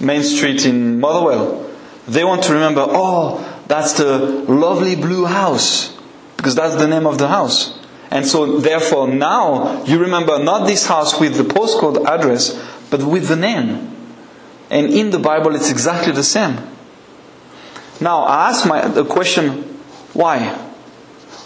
Main 0.00 0.22
Street 0.22 0.64
in 0.64 1.00
Motherwell. 1.00 1.70
They 2.06 2.24
want 2.24 2.42
to 2.44 2.52
remember, 2.54 2.84
oh, 2.88 3.44
that's 3.66 3.92
the 3.92 4.18
lovely 4.18 4.96
blue 4.96 5.26
house. 5.26 5.96
Because 6.36 6.54
that's 6.54 6.76
the 6.76 6.88
name 6.88 7.06
of 7.06 7.18
the 7.18 7.28
house. 7.28 7.78
And 8.10 8.26
so 8.26 8.58
therefore 8.58 9.08
now 9.08 9.84
you 9.84 9.98
remember 9.98 10.42
not 10.42 10.66
this 10.66 10.86
house 10.86 11.20
with 11.20 11.36
the 11.36 11.42
postcode 11.42 12.06
address, 12.06 12.58
but 12.90 13.02
with 13.02 13.28
the 13.28 13.36
name. 13.36 13.94
And 14.70 14.92
in 14.92 15.10
the 15.10 15.18
Bible 15.18 15.54
it's 15.54 15.70
exactly 15.70 16.12
the 16.12 16.22
same. 16.22 16.58
Now 18.00 18.22
I 18.22 18.48
ask 18.50 18.66
my 18.66 18.86
the 18.86 19.04
question, 19.04 19.64
why? 20.12 20.66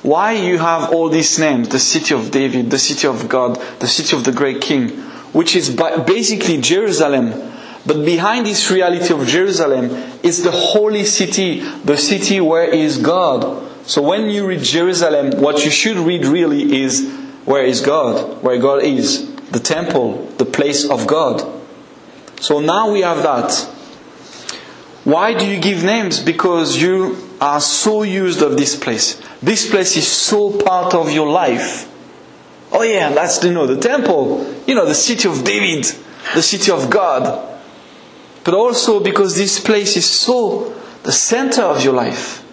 Why 0.02 0.32
you 0.32 0.58
have 0.58 0.92
all 0.92 1.08
these 1.08 1.38
names? 1.38 1.68
The 1.68 1.78
city 1.78 2.14
of 2.14 2.30
David, 2.30 2.70
the 2.70 2.78
city 2.78 3.06
of 3.06 3.28
God, 3.28 3.60
the 3.78 3.86
city 3.86 4.16
of 4.16 4.24
the 4.24 4.32
great 4.32 4.60
king, 4.60 4.88
which 5.32 5.54
is 5.54 5.70
basically 5.70 6.60
Jerusalem. 6.60 7.50
But 7.86 8.04
behind 8.04 8.46
this 8.46 8.70
reality 8.70 9.12
of 9.14 9.26
Jerusalem 9.26 9.90
is 10.22 10.42
the 10.42 10.50
holy 10.50 11.04
city, 11.04 11.60
the 11.60 11.96
city 11.96 12.40
where 12.40 12.64
is 12.64 12.98
God. 12.98 13.70
So 13.86 14.02
when 14.02 14.30
you 14.30 14.46
read 14.46 14.62
Jerusalem, 14.62 15.40
what 15.40 15.64
you 15.64 15.70
should 15.70 15.96
read 15.96 16.24
really 16.24 16.82
is 16.82 17.08
where 17.44 17.64
is 17.64 17.80
God? 17.80 18.42
Where 18.42 18.58
God 18.58 18.82
is. 18.82 19.34
The 19.50 19.58
temple, 19.58 20.26
the 20.38 20.44
place 20.44 20.88
of 20.88 21.06
God. 21.06 21.42
So 22.40 22.60
now 22.60 22.90
we 22.90 23.00
have 23.02 23.22
that. 23.22 23.71
Why 25.04 25.34
do 25.34 25.46
you 25.46 25.60
give 25.60 25.82
names? 25.82 26.20
Because 26.20 26.80
you 26.80 27.16
are 27.40 27.60
so 27.60 28.04
used 28.04 28.40
of 28.40 28.56
this 28.56 28.76
place. 28.76 29.20
This 29.42 29.68
place 29.68 29.96
is 29.96 30.06
so 30.06 30.56
part 30.62 30.94
of 30.94 31.10
your 31.10 31.28
life. 31.28 31.88
Oh 32.70 32.82
yeah, 32.82 33.10
that's 33.12 33.42
you 33.42 33.52
know 33.52 33.66
the 33.66 33.80
temple, 33.80 34.46
you 34.66 34.74
know 34.74 34.86
the 34.86 34.94
city 34.94 35.28
of 35.28 35.44
David, 35.44 35.84
the 36.34 36.42
city 36.42 36.70
of 36.70 36.88
God. 36.88 37.48
But 38.44 38.54
also 38.54 39.02
because 39.02 39.36
this 39.36 39.58
place 39.60 39.96
is 39.96 40.08
so 40.08 40.72
the 41.02 41.12
center 41.12 41.62
of 41.62 41.82
your 41.84 41.94
life. 41.94 42.44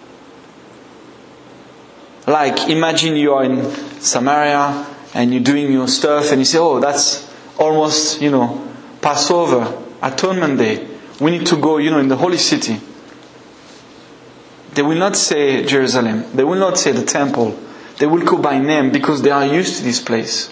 Like 2.26 2.68
imagine 2.68 3.16
you 3.16 3.32
are 3.32 3.44
in 3.44 3.70
Samaria 4.00 4.86
and 5.14 5.32
you're 5.32 5.42
doing 5.42 5.72
your 5.72 5.88
stuff 5.88 6.30
and 6.32 6.40
you 6.40 6.44
say, 6.44 6.58
"Oh, 6.58 6.80
that's 6.80 7.30
almost, 7.58 8.20
you 8.20 8.30
know, 8.30 8.66
Passover, 9.00 9.82
atonement 10.02 10.58
day. 10.58 10.89
We 11.20 11.30
need 11.30 11.46
to 11.46 11.56
go, 11.56 11.76
you 11.76 11.90
know, 11.90 11.98
in 11.98 12.08
the 12.08 12.16
holy 12.16 12.38
city." 12.38 12.80
They 14.74 14.82
will 14.82 14.98
not 14.98 15.16
say 15.16 15.64
Jerusalem. 15.64 16.24
They 16.34 16.44
will 16.44 16.58
not 16.58 16.78
say 16.78 16.92
the 16.92 17.04
temple. 17.04 17.58
They 17.98 18.06
will 18.06 18.24
go 18.24 18.38
by 18.38 18.58
name 18.58 18.90
because 18.90 19.20
they 19.20 19.30
are 19.30 19.46
used 19.46 19.78
to 19.78 19.82
this 19.84 20.00
place. 20.00 20.50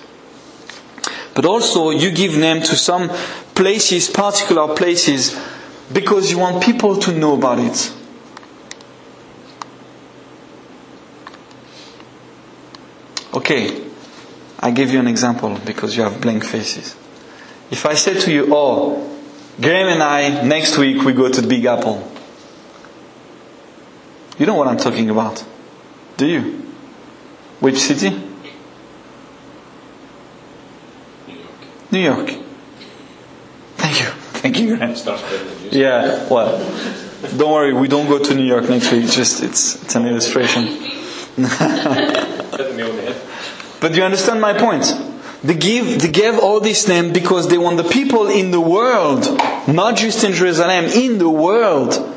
But 1.34 1.44
also, 1.44 1.90
you 1.90 2.10
give 2.10 2.36
name 2.36 2.62
to 2.62 2.76
some 2.76 3.08
places, 3.54 4.10
particular 4.10 4.74
places, 4.74 5.38
because 5.92 6.30
you 6.30 6.38
want 6.38 6.62
people 6.62 6.96
to 6.96 7.12
know 7.12 7.34
about 7.34 7.60
it. 7.60 7.92
Okay, 13.32 13.84
I 14.58 14.72
give 14.72 14.90
you 14.92 14.98
an 14.98 15.06
example 15.06 15.56
because 15.64 15.96
you 15.96 16.02
have 16.02 16.20
blank 16.20 16.44
faces. 16.44 16.96
If 17.70 17.86
I 17.86 17.94
say 17.94 18.18
to 18.18 18.32
you, 18.32 18.48
oh, 18.50 19.17
Graham 19.60 19.88
and 19.88 20.02
I, 20.02 20.42
next 20.44 20.78
week 20.78 21.02
we 21.02 21.12
go 21.12 21.28
to 21.28 21.40
the 21.40 21.48
Big 21.48 21.64
Apple. 21.64 22.10
You 24.38 24.46
know 24.46 24.54
what 24.54 24.68
I'm 24.68 24.76
talking 24.76 25.10
about, 25.10 25.44
do 26.16 26.26
you? 26.26 26.40
Which 27.58 27.76
city? 27.78 28.10
New 31.90 31.98
York. 31.98 32.26
New 32.28 32.28
York. 32.28 32.30
Thank 33.76 34.00
you. 34.00 34.06
Thank 34.40 34.58
you. 34.60 34.76
Graham. 34.76 34.94
Starts 34.94 35.22
with 35.22 35.56
the 35.58 35.64
news. 35.64 35.74
Yeah, 35.74 36.28
well, 36.28 36.58
don't 37.36 37.50
worry, 37.50 37.72
we 37.72 37.88
don't 37.88 38.06
go 38.06 38.22
to 38.22 38.34
New 38.34 38.44
York 38.44 38.68
next 38.68 38.92
week, 38.92 39.06
just 39.10 39.42
it's, 39.42 39.82
it's 39.82 39.96
an 39.96 40.06
illustration. 40.06 40.66
Hit 40.68 41.36
the 41.36 42.74
nail 42.76 42.90
on 42.90 42.96
the 42.96 43.02
head. 43.02 43.22
But 43.80 43.96
you 43.96 44.04
understand 44.04 44.40
my 44.40 44.52
point? 44.56 44.84
They 45.42 45.54
give, 45.54 46.02
they 46.02 46.08
gave 46.08 46.38
all 46.38 46.60
this 46.60 46.88
name 46.88 47.12
because 47.12 47.48
they 47.48 47.58
want 47.58 47.76
the 47.76 47.84
people 47.84 48.26
in 48.26 48.50
the 48.50 48.60
world, 48.60 49.24
not 49.68 49.96
just 49.96 50.24
in 50.24 50.32
Jerusalem, 50.32 50.86
in 50.86 51.18
the 51.18 51.28
world. 51.28 52.14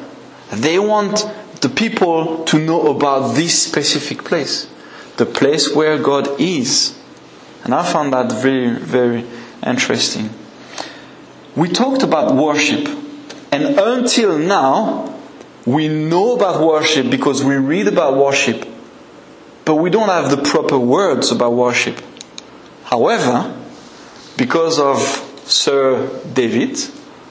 They 0.52 0.80
want 0.80 1.30
the 1.62 1.70
people 1.70 2.44
to 2.46 2.58
know 2.58 2.96
about 2.96 3.36
this 3.36 3.62
specific 3.62 4.24
place, 4.24 4.68
the 5.18 5.28
place 5.28 5.74
where 5.76 6.00
God 6.00 6.42
is. 6.42 6.98
And 7.64 7.76
I 7.76 7.90
found 7.90 8.14
that 8.14 8.32
very, 8.32 8.72
very 8.72 9.24
interesting. 9.66 10.32
We 11.56 11.70
talked 11.70 12.02
about 12.02 12.34
worship, 12.34 12.88
and 13.52 13.78
until 13.80 14.40
now, 14.40 15.20
we 15.66 15.88
know 15.88 16.36
about 16.36 16.66
worship 16.66 17.12
because 17.12 17.44
we 17.44 17.56
read 17.56 17.88
about 17.88 18.18
worship, 18.18 18.68
but 19.64 19.76
we 19.76 19.92
don't 19.92 20.10
have 20.10 20.32
the 20.32 20.42
proper 20.42 20.80
words 20.80 21.32
about 21.32 21.54
worship. 21.54 22.02
However, 22.92 23.58
because 24.36 24.78
of 24.78 25.00
Sir 25.46 26.10
David 26.34 26.78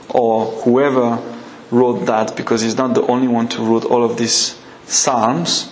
or 0.09 0.47
whoever 0.47 1.23
wrote 1.71 2.07
that, 2.07 2.35
because 2.35 2.63
he's 2.63 2.77
not 2.77 2.95
the 2.95 3.03
only 3.03 3.29
one 3.29 3.47
to 3.49 3.63
wrote 3.63 3.85
all 3.85 4.03
of 4.03 4.17
these 4.17 4.59
psalms, 4.87 5.71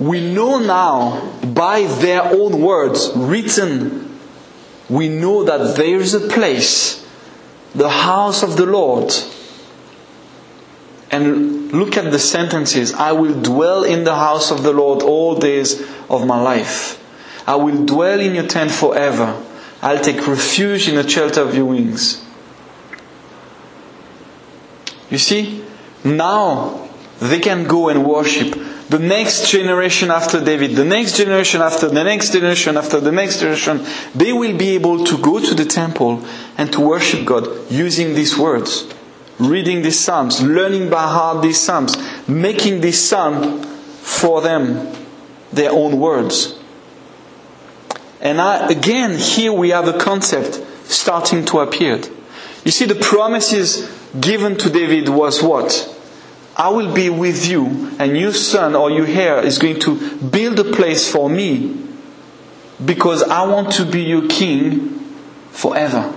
we 0.00 0.20
know 0.20 0.58
now 0.58 1.30
by 1.46 1.84
their 1.84 2.24
own 2.24 2.60
words 2.60 3.12
written, 3.14 4.18
we 4.90 5.08
know 5.08 5.44
that 5.44 5.76
there 5.76 6.00
is 6.00 6.12
a 6.14 6.28
place 6.28 7.06
the 7.74 7.88
house 7.88 8.42
of 8.42 8.56
the 8.56 8.66
Lord. 8.66 9.12
And 11.10 11.72
look 11.72 11.96
at 11.96 12.10
the 12.10 12.18
sentences. 12.18 12.92
I 12.92 13.12
will 13.12 13.40
dwell 13.40 13.84
in 13.84 14.04
the 14.04 14.14
house 14.14 14.50
of 14.50 14.62
the 14.64 14.72
Lord 14.72 15.02
all 15.02 15.36
days 15.36 15.80
of 16.10 16.26
my 16.26 16.40
life. 16.40 17.00
I 17.46 17.56
will 17.56 17.84
dwell 17.84 18.20
in 18.20 18.34
your 18.34 18.46
tent 18.46 18.70
forever. 18.70 19.42
I'll 19.82 20.02
take 20.02 20.26
refuge 20.26 20.88
in 20.88 20.94
the 20.94 21.08
shelter 21.08 21.42
of 21.42 21.54
your 21.54 21.66
wings. 21.66 22.24
You 25.10 25.18
see, 25.18 25.62
now 26.02 26.88
they 27.20 27.38
can 27.38 27.64
go 27.64 27.88
and 27.88 28.06
worship. 28.06 28.58
The 28.88 28.98
next 28.98 29.50
generation 29.50 30.10
after 30.10 30.42
David, 30.44 30.72
the 30.72 30.84
next 30.84 31.16
generation 31.16 31.60
after 31.60 31.88
the 31.88 32.04
next 32.04 32.32
generation 32.32 32.76
after 32.76 33.00
the 33.00 33.12
next 33.12 33.40
generation, 33.40 33.84
they 34.14 34.32
will 34.32 34.56
be 34.56 34.70
able 34.70 35.04
to 35.04 35.18
go 35.18 35.40
to 35.40 35.54
the 35.54 35.64
temple 35.64 36.24
and 36.56 36.72
to 36.72 36.80
worship 36.80 37.24
God 37.24 37.70
using 37.70 38.14
these 38.14 38.36
words, 38.36 38.92
reading 39.38 39.82
these 39.82 40.00
psalms, 40.00 40.42
learning 40.42 40.90
by 40.90 41.02
heart 41.02 41.42
these 41.42 41.60
psalms, 41.60 41.96
making 42.28 42.80
this 42.80 43.08
psalm 43.08 43.62
for 43.62 44.40
them 44.40 44.94
their 45.52 45.70
own 45.70 45.98
words. 45.98 46.58
And 48.24 48.40
I, 48.40 48.68
again, 48.70 49.18
here 49.18 49.52
we 49.52 49.68
have 49.68 49.86
a 49.86 49.98
concept 49.98 50.64
starting 50.90 51.44
to 51.44 51.58
appear. 51.58 52.00
You 52.64 52.70
see, 52.70 52.86
the 52.86 52.94
promises 52.94 53.88
given 54.18 54.56
to 54.58 54.70
David 54.70 55.10
was 55.10 55.42
what? 55.42 55.90
I 56.56 56.70
will 56.70 56.94
be 56.94 57.10
with 57.10 57.46
you, 57.46 57.90
and 57.98 58.16
your 58.16 58.32
son 58.32 58.74
or 58.74 58.90
your 58.90 59.06
heir 59.06 59.40
is 59.44 59.58
going 59.58 59.78
to 59.80 60.16
build 60.18 60.58
a 60.58 60.72
place 60.72 61.10
for 61.10 61.28
me 61.28 61.76
because 62.82 63.22
I 63.22 63.44
want 63.46 63.72
to 63.74 63.84
be 63.84 64.02
your 64.02 64.26
king 64.28 65.00
forever. 65.50 66.14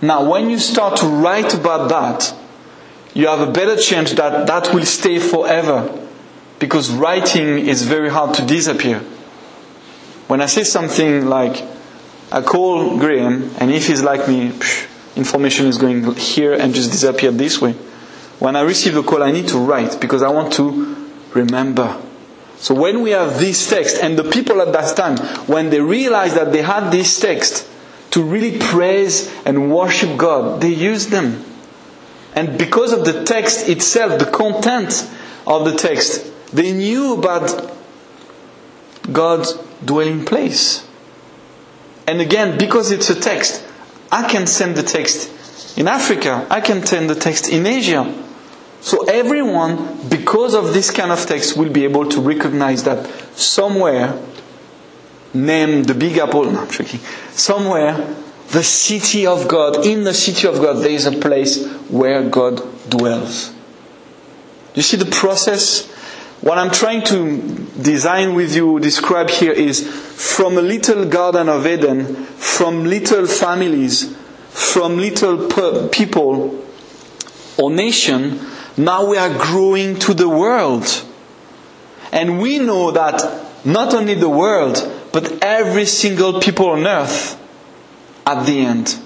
Now, 0.00 0.30
when 0.30 0.48
you 0.48 0.58
start 0.58 0.98
to 0.98 1.06
write 1.06 1.54
about 1.54 1.88
that, 1.88 2.34
you 3.14 3.26
have 3.26 3.40
a 3.40 3.50
better 3.50 3.76
chance 3.76 4.12
that 4.12 4.46
that 4.46 4.72
will 4.72 4.84
stay 4.84 5.18
forever 5.18 6.06
because 6.60 6.90
writing 6.90 7.66
is 7.66 7.82
very 7.82 8.10
hard 8.10 8.34
to 8.36 8.46
disappear. 8.46 9.02
When 10.28 10.42
I 10.42 10.46
say 10.46 10.62
something 10.62 11.26
like, 11.26 11.64
I 12.30 12.42
call 12.42 12.98
Graham, 12.98 13.50
and 13.58 13.70
if 13.70 13.86
he's 13.86 14.02
like 14.02 14.28
me, 14.28 14.50
psh, 14.50 15.16
information 15.16 15.66
is 15.66 15.78
going 15.78 16.04
here 16.14 16.52
and 16.52 16.74
just 16.74 16.92
disappear 16.92 17.30
this 17.30 17.60
way. 17.60 17.72
When 18.38 18.54
I 18.54 18.60
receive 18.60 18.96
a 18.96 19.02
call, 19.02 19.22
I 19.22 19.32
need 19.32 19.48
to 19.48 19.58
write 19.58 20.00
because 20.00 20.22
I 20.22 20.28
want 20.28 20.52
to 20.54 21.10
remember. 21.32 22.00
So 22.58 22.74
when 22.74 23.02
we 23.02 23.10
have 23.10 23.38
this 23.38 23.70
text, 23.70 24.02
and 24.02 24.18
the 24.18 24.30
people 24.30 24.60
at 24.60 24.72
that 24.74 24.96
time, 24.96 25.16
when 25.46 25.70
they 25.70 25.80
realized 25.80 26.36
that 26.36 26.52
they 26.52 26.62
had 26.62 26.90
this 26.90 27.18
text 27.18 27.66
to 28.10 28.22
really 28.22 28.58
praise 28.58 29.32
and 29.46 29.72
worship 29.72 30.18
God, 30.18 30.60
they 30.60 30.72
used 30.72 31.10
them. 31.10 31.42
And 32.34 32.58
because 32.58 32.92
of 32.92 33.04
the 33.04 33.24
text 33.24 33.68
itself, 33.68 34.18
the 34.18 34.30
content 34.30 35.08
of 35.46 35.64
the 35.64 35.74
text, 35.74 36.30
they 36.54 36.72
knew 36.72 37.14
about 37.14 37.77
God's 39.12 39.54
dwelling 39.84 40.24
place. 40.24 40.86
And 42.06 42.20
again, 42.20 42.58
because 42.58 42.90
it's 42.90 43.10
a 43.10 43.20
text, 43.20 43.64
I 44.10 44.28
can 44.28 44.46
send 44.46 44.76
the 44.76 44.82
text 44.82 45.78
in 45.78 45.86
Africa, 45.86 46.46
I 46.50 46.60
can 46.60 46.84
send 46.84 47.08
the 47.08 47.14
text 47.14 47.48
in 47.48 47.66
Asia. 47.66 48.24
So 48.80 49.04
everyone, 49.06 50.08
because 50.08 50.54
of 50.54 50.72
this 50.72 50.90
kind 50.90 51.12
of 51.12 51.24
text, 51.26 51.56
will 51.56 51.70
be 51.70 51.84
able 51.84 52.08
to 52.08 52.20
recognize 52.20 52.84
that 52.84 53.06
somewhere, 53.36 54.20
named 55.34 55.86
the 55.86 55.94
Big 55.94 56.18
Apple, 56.18 56.50
no, 56.50 56.60
I'm 56.60 56.70
joking, 56.70 57.00
somewhere, 57.30 58.16
the 58.48 58.62
city 58.62 59.26
of 59.26 59.46
God, 59.46 59.84
in 59.84 60.04
the 60.04 60.14
city 60.14 60.48
of 60.48 60.54
God, 60.56 60.82
there 60.82 60.90
is 60.90 61.06
a 61.06 61.12
place 61.12 61.66
where 61.90 62.28
God 62.28 62.62
dwells. 62.88 63.52
You 64.74 64.82
see 64.82 64.96
the 64.96 65.10
process? 65.10 65.87
What 66.48 66.56
I'm 66.56 66.70
trying 66.70 67.02
to 67.08 67.42
design 67.82 68.34
with 68.34 68.56
you, 68.56 68.80
describe 68.80 69.28
here 69.28 69.52
is 69.52 69.86
from 69.86 70.56
a 70.56 70.62
little 70.62 71.04
Garden 71.04 71.46
of 71.46 71.66
Eden, 71.66 72.24
from 72.24 72.84
little 72.84 73.26
families, 73.26 74.16
from 74.48 74.96
little 74.96 75.46
people 75.90 76.64
or 77.58 77.70
nation, 77.70 78.40
now 78.78 79.06
we 79.10 79.18
are 79.18 79.28
growing 79.28 79.98
to 79.98 80.14
the 80.14 80.26
world. 80.26 80.86
And 82.12 82.40
we 82.40 82.58
know 82.58 82.92
that 82.92 83.66
not 83.66 83.92
only 83.92 84.14
the 84.14 84.30
world, 84.30 84.90
but 85.12 85.44
every 85.44 85.84
single 85.84 86.40
people 86.40 86.70
on 86.70 86.86
earth 86.86 87.38
at 88.24 88.46
the 88.46 88.60
end, 88.60 88.98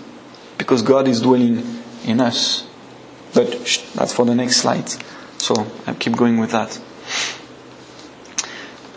because 0.59 0.83
God 0.83 1.09
is 1.09 1.21
dwelling 1.21 1.83
in 2.05 2.21
us. 2.21 2.69
But 3.35 3.67
shh, 3.67 3.81
that's 3.95 4.13
for 4.13 4.25
the 4.25 4.37
next 4.37 4.59
slide. 4.59 4.89
So 5.39 5.67
I'll 5.89 5.97
keep 5.97 6.17
going 6.17 6.39
with 6.39 6.53
that. 6.53 6.81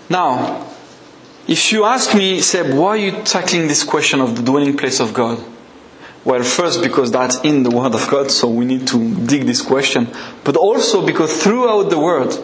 Now, 0.10 0.68
if 1.48 1.72
you 1.72 1.86
ask 1.86 2.16
me, 2.16 2.42
Seb, 2.42 2.74
why 2.74 2.88
are 2.90 2.98
you 2.98 3.12
tackling 3.24 3.68
this 3.68 3.84
question 3.84 4.22
of 4.22 4.36
the 4.36 4.44
dwelling 4.44 4.78
place 4.78 5.00
of 5.00 5.14
God? 5.14 5.44
Well, 6.24 6.42
first 6.42 6.82
because 6.82 7.12
that's 7.12 7.40
in 7.42 7.62
the 7.62 7.70
Word 7.70 7.94
of 7.94 8.08
God, 8.10 8.32
so 8.32 8.50
we 8.50 8.66
need 8.66 8.88
to 8.88 9.16
dig 9.28 9.44
this 9.44 9.62
question. 9.62 10.08
But 10.44 10.58
also 10.58 11.06
because 11.06 11.42
throughout 11.42 11.92
the 11.92 12.00
Word, 12.00 12.36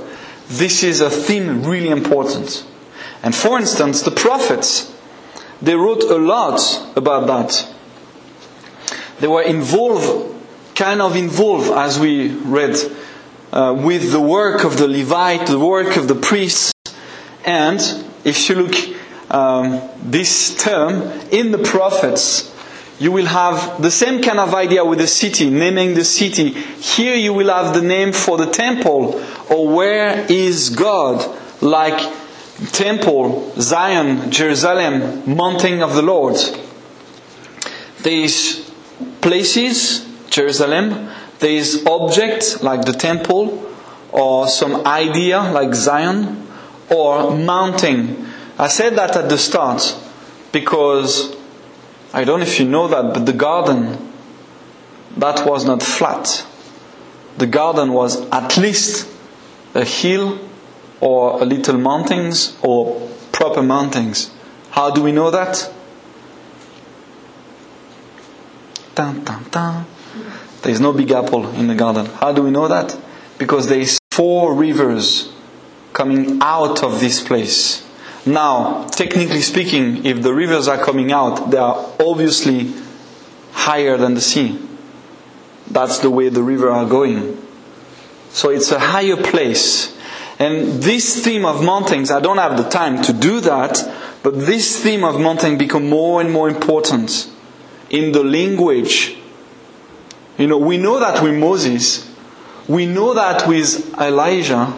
this 0.47 0.83
is 0.83 1.01
a 1.01 1.09
theme 1.09 1.63
really 1.63 1.89
important. 1.89 2.65
And 3.23 3.33
for 3.33 3.57
instance, 3.57 4.03
the 4.03 4.11
prophets, 4.11 4.93
they 5.61 5.75
wrote 5.75 6.03
a 6.03 6.17
lot 6.17 6.59
about 6.95 7.25
that. 7.27 7.73
They 9.19 9.27
were 9.27 9.43
involved, 9.43 10.35
kind 10.75 11.01
of 11.01 11.15
involved, 11.15 11.71
as 11.71 11.99
we 11.99 12.29
read, 12.29 12.75
uh, 13.51 13.73
with 13.77 14.11
the 14.11 14.21
work 14.21 14.63
of 14.63 14.77
the 14.77 14.87
Levite, 14.87 15.47
the 15.47 15.59
work 15.59 15.97
of 15.97 16.07
the 16.07 16.15
priests. 16.15 16.73
And 17.45 17.79
if 18.23 18.49
you 18.49 18.55
look 18.55 18.75
um, 19.29 19.81
this 20.01 20.55
term 20.55 21.01
in 21.31 21.51
the 21.51 21.57
prophets, 21.57 22.51
you 22.99 23.11
will 23.11 23.25
have 23.25 23.81
the 23.81 23.89
same 23.89 24.21
kind 24.21 24.39
of 24.39 24.53
idea 24.53 24.85
with 24.85 24.99
the 24.99 25.07
city, 25.07 25.49
naming 25.49 25.95
the 25.95 26.05
city. 26.05 26.49
Here 26.49 27.15
you 27.15 27.33
will 27.33 27.49
have 27.49 27.73
the 27.73 27.81
name 27.81 28.13
for 28.13 28.37
the 28.37 28.45
temple, 28.45 29.23
or 29.49 29.67
where 29.67 30.25
is 30.29 30.69
God, 30.69 31.35
like 31.61 31.99
temple, 32.71 33.53
Zion, 33.59 34.29
Jerusalem, 34.29 35.35
mountain 35.35 35.81
of 35.81 35.95
the 35.95 36.03
Lord. 36.03 36.37
These 38.03 38.71
places, 39.21 40.05
Jerusalem, 40.29 41.09
there 41.41 41.51
is 41.51 41.85
objects 41.85 42.63
like 42.63 42.85
the 42.85 42.93
temple, 42.93 43.67
or 44.11 44.47
some 44.47 44.85
idea 44.85 45.41
like 45.51 45.73
Zion, 45.73 46.47
or 46.89 47.35
mountain. 47.35 48.27
I 48.57 48.67
said 48.67 48.95
that 48.95 49.15
at 49.17 49.27
the 49.27 49.37
start 49.37 49.97
because 50.51 51.35
I 52.13 52.23
don't 52.23 52.41
know 52.41 52.45
if 52.45 52.59
you 52.59 52.67
know 52.67 52.87
that, 52.87 53.13
but 53.13 53.25
the 53.25 53.33
garden, 53.33 54.13
that 55.17 55.45
was 55.45 55.65
not 55.65 55.81
flat. 55.81 56.45
The 57.37 57.47
garden 57.47 57.93
was 57.93 58.21
at 58.29 58.57
least 58.57 59.07
a 59.73 59.83
hill 59.83 60.39
or 60.99 61.41
a 61.41 61.45
little 61.45 61.77
mountains 61.77 62.57
or 62.61 63.09
proper 63.31 63.63
mountains. 63.63 64.31
How 64.69 64.91
do 64.91 65.01
we 65.01 65.11
know 65.11 65.31
that? 65.31 65.73
Dun, 68.93 69.23
dun, 69.23 69.45
dun. 69.49 69.85
There 70.61 70.71
is 70.71 70.79
no 70.79 70.93
big 70.93 71.11
apple 71.11 71.47
in 71.55 71.67
the 71.67 71.75
garden. 71.75 72.05
How 72.05 72.31
do 72.31 72.43
we 72.43 72.51
know 72.51 72.67
that? 72.67 72.97
Because 73.37 73.67
there 73.67 73.79
is 73.79 73.99
four 74.11 74.53
rivers 74.53 75.33
coming 75.93 76.39
out 76.41 76.83
of 76.83 76.99
this 76.99 77.21
place. 77.25 77.87
Now, 78.25 78.85
technically 78.87 79.41
speaking, 79.41 80.05
if 80.05 80.21
the 80.21 80.33
rivers 80.33 80.67
are 80.67 80.77
coming 80.77 81.11
out, 81.11 81.49
they 81.49 81.57
are 81.57 81.93
obviously 81.99 82.71
higher 83.51 83.97
than 83.97 84.13
the 84.13 84.21
sea. 84.21 84.59
That's 85.69 85.99
the 85.99 86.11
way 86.11 86.29
the 86.29 86.43
river 86.43 86.69
are 86.69 86.85
going. 86.87 87.37
So 88.29 88.49
it's 88.49 88.71
a 88.71 88.79
higher 88.79 89.17
place. 89.17 89.97
And 90.37 90.81
this 90.81 91.23
theme 91.23 91.45
of 91.45 91.63
mountains, 91.63 92.11
I 92.11 92.19
don't 92.19 92.37
have 92.37 92.57
the 92.57 92.69
time 92.69 93.01
to 93.03 93.13
do 93.13 93.39
that, 93.41 93.79
but 94.23 94.35
this 94.35 94.81
theme 94.81 95.03
of 95.03 95.19
mountain 95.19 95.57
become 95.57 95.89
more 95.89 96.21
and 96.21 96.31
more 96.31 96.49
important 96.49 97.29
in 97.89 98.11
the 98.11 98.23
language. 98.23 99.17
You 100.37 100.47
know, 100.47 100.57
we 100.57 100.77
know 100.77 100.99
that 100.99 101.21
with 101.21 101.35
Moses, 101.35 102.09
we 102.67 102.85
know 102.85 103.13
that 103.13 103.47
with 103.47 103.93
Elijah, 103.99 104.77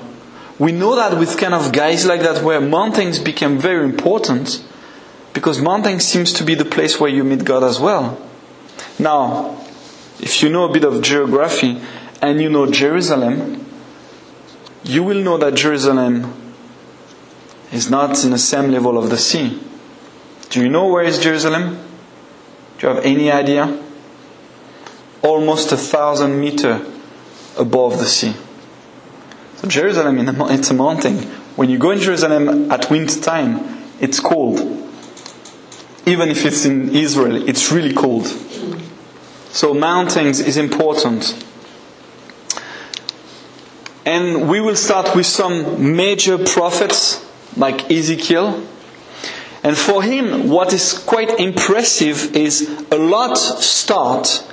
we 0.59 0.71
know 0.71 0.95
that 0.95 1.17
with 1.17 1.37
kind 1.37 1.53
of 1.53 1.71
guys 1.71 2.05
like 2.05 2.21
that 2.21 2.43
where 2.43 2.61
mountains 2.61 3.19
became 3.19 3.57
very 3.57 3.83
important 3.83 4.65
because 5.33 5.59
mountain 5.59 5.99
seems 5.99 6.31
to 6.33 6.43
be 6.43 6.55
the 6.55 6.65
place 6.65 6.99
where 6.99 7.09
you 7.09 7.23
meet 7.23 7.43
God 7.43 7.63
as 7.63 7.79
well. 7.79 8.21
Now, 8.99 9.57
if 10.19 10.41
you 10.43 10.49
know 10.49 10.69
a 10.69 10.71
bit 10.71 10.83
of 10.83 11.01
geography 11.01 11.81
and 12.21 12.41
you 12.41 12.49
know 12.49 12.69
Jerusalem, 12.71 13.65
you 14.83 15.03
will 15.03 15.21
know 15.21 15.37
that 15.37 15.55
Jerusalem 15.55 16.33
is 17.71 17.89
not 17.89 18.23
in 18.23 18.31
the 18.31 18.37
same 18.37 18.71
level 18.71 18.97
of 18.97 19.09
the 19.09 19.17
sea. 19.17 19.59
Do 20.49 20.61
you 20.61 20.69
know 20.69 20.87
where 20.87 21.03
is 21.03 21.19
Jerusalem? 21.19 21.79
Do 22.77 22.87
you 22.87 22.93
have 22.93 23.03
any 23.03 23.31
idea? 23.31 23.81
Almost 25.23 25.71
a 25.71 25.77
thousand 25.77 26.39
meter 26.39 26.85
above 27.57 27.97
the 27.97 28.05
sea. 28.05 28.35
So 29.55 29.67
Jerusalem, 29.67 30.19
it's 30.51 30.69
a 30.69 30.73
mountain. 30.73 31.17
When 31.55 31.69
you 31.69 31.77
go 31.77 31.91
in 31.91 31.99
Jerusalem 31.99 32.69
at 32.71 32.91
winter 32.91 33.19
time, 33.21 33.83
it's 33.99 34.19
cold. 34.19 34.59
Even 36.05 36.29
if 36.29 36.45
it's 36.45 36.65
in 36.65 36.93
Israel, 36.93 37.47
it's 37.47 37.71
really 37.71 37.93
cold. 37.93 38.27
So 39.49 39.73
mountains 39.73 40.41
is 40.41 40.57
important. 40.57 41.45
And 44.05 44.49
we 44.49 44.59
will 44.59 44.75
start 44.75 45.15
with 45.15 45.25
some 45.25 45.95
major 45.95 46.37
prophets 46.37 47.25
like 47.55 47.89
Ezekiel. 47.89 48.67
And 49.63 49.77
for 49.77 50.03
him, 50.03 50.49
what 50.49 50.73
is 50.73 50.91
quite 50.91 51.39
impressive 51.39 52.35
is 52.35 52.85
a 52.91 52.97
lot 52.97 53.37
start 53.37 54.43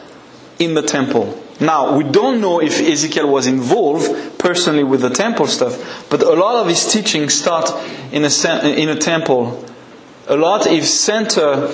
in 0.61 0.75
the 0.75 0.83
temple. 0.83 1.43
Now, 1.59 1.97
we 1.97 2.05
don't 2.05 2.41
know 2.41 2.61
if 2.61 2.81
Ezekiel 2.81 3.29
was 3.29 3.47
involved 3.47 4.39
personally 4.39 4.85
with 4.85 5.03
the 5.03 5.11
temple 5.11 5.47
stuff, 5.47 6.09
but 6.09 6.23
a 6.23 6.33
lot 6.33 6.57
of 6.57 6.69
his 6.69 6.91
teachings 6.91 7.35
start 7.35 7.71
in 8.13 8.25
a, 8.25 8.69
in 8.69 8.89
a 8.89 8.97
temple. 8.97 9.65
A 10.29 10.37
lot 10.37 10.67
is 10.67 10.99
center 10.99 11.69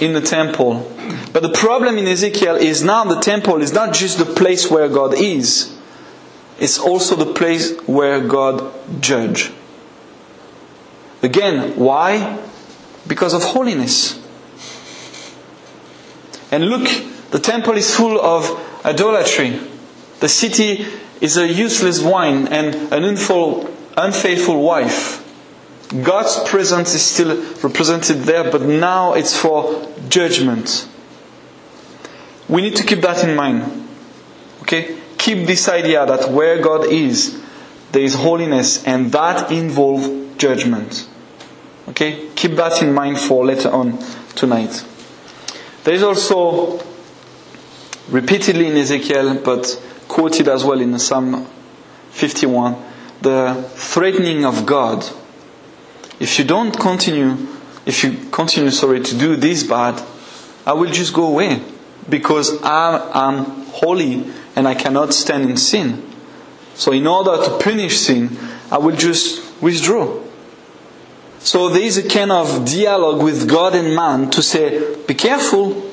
in 0.00 0.12
the 0.12 0.20
temple. 0.20 0.90
But 1.32 1.42
the 1.42 1.52
problem 1.52 1.98
in 1.98 2.06
Ezekiel 2.06 2.56
is 2.56 2.82
now 2.82 3.04
the 3.04 3.20
temple 3.20 3.60
is 3.60 3.72
not 3.72 3.92
just 3.92 4.18
the 4.18 4.24
place 4.24 4.70
where 4.70 4.88
God 4.88 5.14
is, 5.14 5.76
it's 6.58 6.78
also 6.78 7.16
the 7.16 7.34
place 7.34 7.78
where 7.82 8.26
God 8.26 8.72
judge. 9.02 9.52
Again, 11.22 11.76
why? 11.76 12.42
Because 13.06 13.34
of 13.34 13.42
holiness. 13.42 14.22
And 16.50 16.64
look, 16.64 16.88
the 17.36 17.42
temple 17.42 17.74
is 17.74 17.94
full 17.94 18.18
of 18.18 18.48
idolatry. 18.82 19.60
The 20.20 20.28
city 20.28 20.86
is 21.20 21.36
a 21.36 21.46
useless 21.46 22.02
wine 22.02 22.48
and 22.48 22.74
an 22.90 23.04
unfaithful 23.04 24.62
wife. 24.62 25.22
God's 26.02 26.42
presence 26.48 26.94
is 26.94 27.02
still 27.02 27.36
represented 27.62 28.20
there, 28.22 28.50
but 28.50 28.62
now 28.62 29.12
it's 29.12 29.36
for 29.36 29.86
judgment. 30.08 30.88
We 32.48 32.62
need 32.62 32.74
to 32.76 32.84
keep 32.84 33.02
that 33.02 33.22
in 33.22 33.36
mind. 33.36 33.86
Okay? 34.62 34.98
Keep 35.18 35.46
this 35.46 35.68
idea 35.68 36.06
that 36.06 36.30
where 36.30 36.62
God 36.62 36.86
is, 36.86 37.38
there 37.92 38.00
is 38.00 38.14
holiness, 38.14 38.82
and 38.86 39.12
that 39.12 39.52
involves 39.52 40.08
judgment. 40.38 41.06
Okay? 41.90 42.30
Keep 42.34 42.52
that 42.52 42.80
in 42.80 42.94
mind 42.94 43.20
for 43.20 43.44
later 43.44 43.68
on 43.68 43.98
tonight. 44.34 44.86
There 45.84 45.92
is 45.92 46.02
also 46.02 46.95
repeatedly 48.08 48.66
in 48.68 48.76
Ezekiel, 48.76 49.40
but 49.42 49.82
quoted 50.08 50.48
as 50.48 50.64
well 50.64 50.80
in 50.80 50.98
Psalm 50.98 51.46
51, 52.10 52.76
the 53.20 53.68
threatening 53.74 54.44
of 54.44 54.66
God. 54.66 55.04
If 56.18 56.38
you 56.38 56.44
don't 56.44 56.78
continue, 56.78 57.36
if 57.84 58.02
you 58.04 58.28
continue, 58.30 58.70
sorry, 58.70 59.00
to 59.00 59.18
do 59.18 59.36
this 59.36 59.62
bad, 59.62 60.02
I 60.64 60.72
will 60.72 60.90
just 60.90 61.12
go 61.12 61.26
away 61.28 61.62
because 62.08 62.62
I 62.62 63.28
am 63.28 63.66
holy 63.66 64.30
and 64.54 64.66
I 64.66 64.74
cannot 64.74 65.12
stand 65.12 65.48
in 65.50 65.56
sin. 65.56 66.02
So 66.74 66.92
in 66.92 67.06
order 67.06 67.42
to 67.44 67.58
punish 67.58 67.98
sin, 67.98 68.36
I 68.70 68.78
will 68.78 68.96
just 68.96 69.62
withdraw. 69.62 70.22
So 71.38 71.68
there 71.68 71.82
is 71.82 71.96
a 71.98 72.08
kind 72.08 72.32
of 72.32 72.64
dialogue 72.64 73.22
with 73.22 73.48
God 73.48 73.74
and 73.74 73.94
man 73.94 74.30
to 74.30 74.42
say, 74.42 74.96
be 75.06 75.14
careful. 75.14 75.85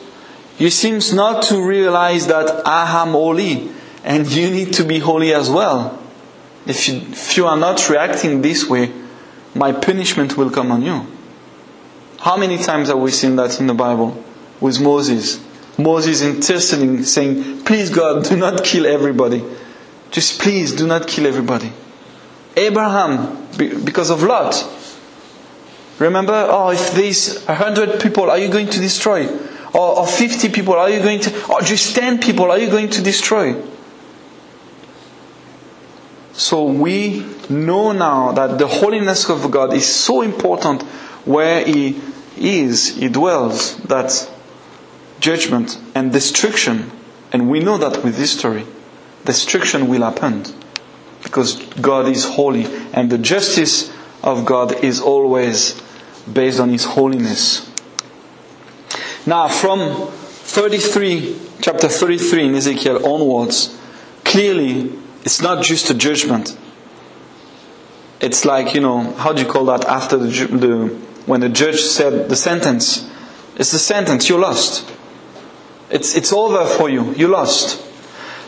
You 0.58 0.70
seems 0.70 1.14
not 1.14 1.44
to 1.44 1.62
realize 1.62 2.28
that 2.28 2.68
I 2.68 3.02
am 3.02 3.10
holy 3.10 3.72
and 4.04 4.28
you 4.28 4.50
need 4.50 4.74
to 4.74 4.84
be 4.84 5.00
holy 5.00 5.34
as 5.34 5.50
well. 5.50 6.00
If 6.66 6.88
you, 6.88 6.98
if 6.98 7.36
you 7.36 7.48
are 7.48 7.58
not 7.58 7.90
reacting 7.90 8.42
this 8.42 8.70
way, 8.70 8.92
my 9.56 9.72
punishment 9.72 10.38
will 10.38 10.50
come 10.50 10.72
on 10.72 10.82
you. 10.82 11.08
How 12.20 12.38
many 12.38 12.58
times 12.58 12.88
have 12.88 13.00
we 13.00 13.12
seen 13.12 13.36
that 13.36 13.60
in 13.60 13.68
the 13.68 13.74
Bible 13.74 14.24
with 14.62 14.80
Moses? 14.80 15.44
Moses 15.78 16.22
interceding, 16.22 17.04
saying, 17.04 17.64
Please 17.64 17.90
God, 17.90 18.24
do 18.24 18.38
not 18.38 18.64
kill 18.64 18.86
everybody. 18.86 19.44
Just 20.12 20.40
please 20.40 20.74
do 20.74 20.88
not 20.88 21.08
kill 21.08 21.26
everybody. 21.26 21.72
Abraham, 22.56 23.48
because 23.58 24.10
of 24.10 24.22
Lot. 24.22 24.64
Remember, 26.00 26.48
oh, 26.50 26.70
if 26.70 26.94
these 26.94 27.46
a 27.48 27.56
hundred 27.56 28.00
people, 28.00 28.30
are 28.30 28.38
you 28.38 28.50
going 28.50 28.68
to 28.68 28.80
destroy? 28.80 29.28
Or, 29.74 30.00
or 30.00 30.08
50 30.08 30.50
people, 30.50 30.76
are 30.76 30.90
you 30.90 31.00
going 31.00 31.20
to, 31.22 31.52
or 31.52 31.62
just 31.62 31.96
10 31.96 32.20
people, 32.20 32.52
are 32.52 32.60
you 32.60 32.70
going 32.70 32.90
to 32.90 33.02
destroy? 33.02 33.62
So 36.34 36.66
we 36.66 37.26
know 37.50 37.92
now 37.92 38.32
that 38.34 38.58
the 38.58 38.68
holiness 38.68 39.30
of 39.30 39.50
God 39.52 39.74
is 39.74 39.88
so 39.88 40.22
important 40.22 40.84
where 41.26 41.64
He 41.66 42.02
is, 42.38 42.96
He 42.98 43.08
dwells, 43.08 43.78
that 43.78 44.30
judgment 45.20 45.80
and 45.96 46.12
destruction, 46.12 46.92
and 47.32 47.50
we 47.50 47.60
know 47.60 47.78
that 47.78 48.04
with 48.04 48.18
history, 48.18 48.66
destruction 49.26 49.88
will 49.88 50.02
happen 50.02 50.44
because 51.24 51.56
God 51.76 52.08
is 52.08 52.26
holy 52.26 52.66
and 52.94 53.10
the 53.10 53.18
justice 53.18 53.92
of 54.22 54.46
God 54.46 54.84
is 54.84 55.00
always 55.00 55.82
based 56.32 56.60
on 56.60 56.70
His 56.70 56.84
holiness. 56.84 57.70
Now, 59.26 59.48
from 59.48 60.08
33, 60.08 61.40
chapter 61.62 61.88
33 61.88 62.48
in 62.48 62.56
Ezekiel 62.56 63.08
onwards, 63.08 63.80
clearly 64.26 64.92
it's 65.24 65.42
not 65.42 65.64
just 65.64 65.90
a 65.90 65.94
judgment. 65.94 66.58
It's 68.20 68.44
like, 68.44 68.74
you 68.74 68.82
know, 68.82 69.14
how 69.14 69.32
do 69.32 69.42
you 69.42 69.48
call 69.48 69.66
that 69.66 69.86
after 69.86 70.18
the, 70.18 70.28
the 70.28 70.88
when 71.26 71.40
the 71.40 71.50
judge 71.50 71.80
said 71.80 72.28
the 72.30 72.36
sentence? 72.36 73.10
It's 73.56 73.72
the 73.72 73.80
sentence, 73.80 74.28
you 74.28 74.38
lost. 74.38 74.92
It's, 75.90 76.16
it's 76.16 76.34
over 76.34 76.66
for 76.66 76.90
you, 76.90 77.14
you 77.14 77.28
lost. 77.28 77.82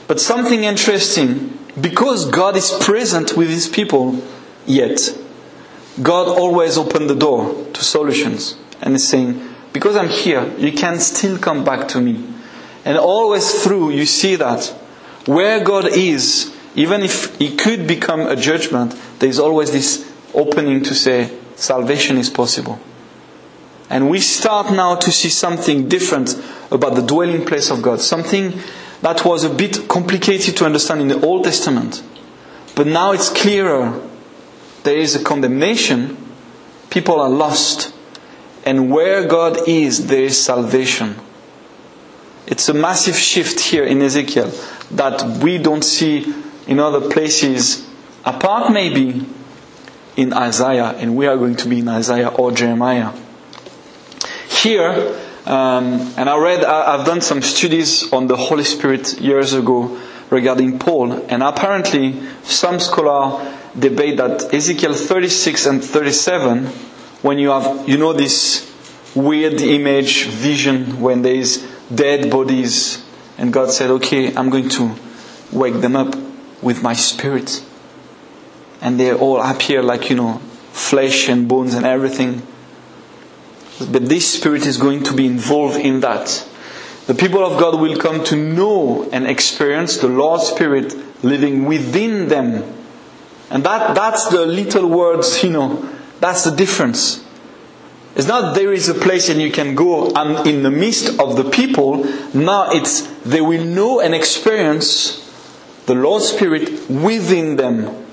But 0.08 0.20
something 0.20 0.64
interesting, 0.64 1.58
because 1.80 2.30
God 2.30 2.58
is 2.58 2.72
present 2.82 3.38
with 3.38 3.50
His 3.50 3.70
people, 3.70 4.22
yet, 4.66 5.00
God 6.02 6.28
always 6.28 6.78
opened 6.78 7.10
the 7.10 7.16
door 7.16 7.66
to 7.72 7.84
solutions 7.84 8.58
and 8.82 8.96
is 8.96 9.08
saying, 9.08 9.55
because 9.76 9.98
I'm 9.98 10.08
here, 10.08 10.56
you 10.58 10.72
can 10.72 11.00
still 11.00 11.38
come 11.38 11.66
back 11.66 11.90
to 11.90 12.00
me. 12.00 12.26
And 12.86 12.98
always 12.98 13.62
through, 13.62 13.90
you 13.90 14.06
see 14.06 14.38
that 14.38 14.68
where 15.26 15.62
God 15.62 15.88
is, 15.88 16.56
even 16.76 17.02
if 17.02 17.42
it 17.42 17.60
could 17.60 17.86
become 17.86 18.22
a 18.22 18.38
judgment, 18.38 18.96
there 19.20 19.28
is 19.28 19.38
always 19.38 19.74
this 19.74 20.10
opening 20.34 20.82
to 20.84 20.96
say, 20.96 21.38
salvation 21.58 22.16
is 22.16 22.30
possible. 22.30 22.80
And 23.90 24.10
we 24.10 24.22
start 24.22 24.72
now 24.72 24.96
to 24.96 25.12
see 25.12 25.28
something 25.28 25.90
different 25.90 26.42
about 26.72 26.96
the 26.96 27.02
dwelling 27.02 27.46
place 27.46 27.70
of 27.70 27.82
God. 27.82 28.00
Something 28.00 28.54
that 29.02 29.26
was 29.26 29.44
a 29.44 29.50
bit 29.50 29.90
complicated 29.90 30.56
to 30.56 30.66
understand 30.66 31.02
in 31.02 31.10
the 31.10 31.20
Old 31.20 31.44
Testament. 31.44 32.02
But 32.76 32.88
now 32.88 33.12
it's 33.12 33.28
clearer. 33.28 34.02
There 34.84 34.96
is 34.96 35.18
a 35.18 35.24
condemnation. 35.24 36.16
People 36.90 37.20
are 37.20 37.30
lost. 37.30 37.92
And 38.65 38.91
where 38.91 39.28
God 39.28 39.67
is, 39.67 40.08
there 40.08 40.23
is 40.23 40.43
salvation. 40.43 41.15
It's 42.47 42.67
a 42.67 42.73
massive 42.73 43.15
shift 43.15 43.60
here 43.60 43.84
in 43.84 44.01
Ezekiel 44.01 44.51
that 44.91 45.43
we 45.43 45.58
don't 45.58 45.84
see 45.84 46.34
in 46.67 46.80
other 46.80 47.10
places, 47.10 47.88
apart 48.23 48.71
maybe 48.71 49.25
in 50.15 50.34
Isaiah, 50.34 50.95
and 50.97 51.15
we 51.15 51.28
are 51.28 51.38
going 51.38 51.56
to 51.58 51.67
be 51.67 51.80
in 51.80 51.88
Isaiah 51.88 52.30
or 52.30 52.51
Jeremiah. 52.51 53.12
Here, 54.47 55.19
um, 55.45 56.13
and 56.17 56.30
I 56.30 56.38
read, 56.38 56.63
I've 56.63 57.06
done 57.06 57.21
some 57.21 57.41
studies 57.41 58.12
on 58.12 58.28
the 58.28 58.36
Holy 58.36 58.63
Spirit 58.63 59.19
years 59.19 59.54
ago 59.54 59.99
regarding 60.30 60.80
Paul, 60.80 61.12
and 61.13 61.43
apparently 61.43 62.19
some 62.43 62.80
scholars 62.80 63.54
debate 63.78 64.17
that 64.17 64.54
Ezekiel 64.54 64.93
36 64.93 65.65
and 65.65 65.84
37, 65.84 66.69
when 67.26 67.40
you 67.40 67.50
have, 67.50 67.90
you 67.90 67.98
know, 67.98 68.14
this 68.14 68.72
weird 69.16 69.60
image, 69.60 70.26
vision, 70.28 71.02
when 71.02 71.24
there 71.24 71.34
is 71.34 71.68
dead 71.94 72.30
bodies, 72.30 73.04
and 73.40 73.52
God 73.52 73.72
said, 73.72 73.90
okay, 73.90 74.36
I'm 74.36 74.52
going 74.52 74.70
to 74.70 74.94
wake 75.52 75.82
them 75.82 75.96
up 75.96 76.16
with 76.62 76.84
my 76.84 76.94
spirit. 76.94 77.66
And 78.80 79.00
they 79.00 79.12
all 79.12 79.42
appear 79.42 79.82
like, 79.82 80.12
you 80.12 80.16
know, 80.16 80.38
flesh 80.72 81.28
and 81.28 81.48
bones 81.48 81.74
and 81.74 81.84
everything. 81.84 82.44
But 83.80 84.08
this 84.08 84.32
spirit 84.32 84.68
is 84.68 84.78
going 84.78 85.02
to 85.06 85.14
be 85.16 85.26
involved 85.26 85.78
in 85.78 86.02
that. 86.02 86.48
The 87.08 87.16
people 87.16 87.44
of 87.44 87.60
God 87.60 87.82
will 87.82 87.98
come 87.98 88.24
to 88.26 88.36
know 88.36 89.10
and 89.12 89.26
experience 89.26 89.98
the 89.98 90.10
Lord's 90.10 90.44
Spirit 90.44 90.96
living 91.24 91.66
within 91.66 92.28
them. 92.28 92.72
And 93.50 93.64
that, 93.64 93.96
that's 93.96 94.28
the 94.30 94.46
little 94.46 94.88
words, 94.88 95.44
you 95.44 95.50
know, 95.50 95.94
that's 96.19 96.43
the 96.43 96.56
difference. 96.56 97.25
It's 98.15 98.28
not 98.28 98.56
there 98.56 98.71
is 98.71 98.88
a 98.88 98.93
place 98.93 99.28
and 99.28 99.41
you 99.41 99.51
can 99.51 99.75
go 99.75 100.12
and 100.15 100.47
in 100.47 100.63
the 100.63 100.71
midst 100.71 101.19
of 101.19 101.36
the 101.36 101.49
people. 101.49 102.06
Now 102.34 102.71
it's 102.71 103.01
they 103.23 103.41
will 103.41 103.65
know 103.65 103.99
and 103.99 104.15
experience 104.15 105.21
the 105.86 105.95
Lord's 105.95 106.30
Spirit 106.30 106.89
within 106.89 107.58
them, 107.58 108.06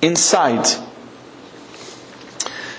inside. 0.00 0.66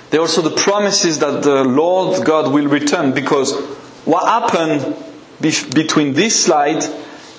There 0.09 0.19
are 0.19 0.23
also 0.23 0.41
the 0.41 0.55
promises 0.55 1.19
that 1.19 1.43
the 1.43 1.63
Lord 1.63 2.25
God 2.25 2.51
will 2.51 2.67
return 2.67 3.13
because 3.13 3.53
what 4.03 4.27
happened 4.27 4.95
between 5.39 6.13
this 6.13 6.43
slide 6.43 6.83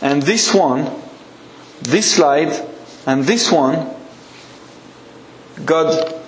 and 0.01 0.23
this 0.23 0.55
one, 0.55 0.91
this 1.83 2.15
slide 2.15 2.69
and 3.05 3.25
this 3.25 3.51
one, 3.51 3.95
God 5.65 6.22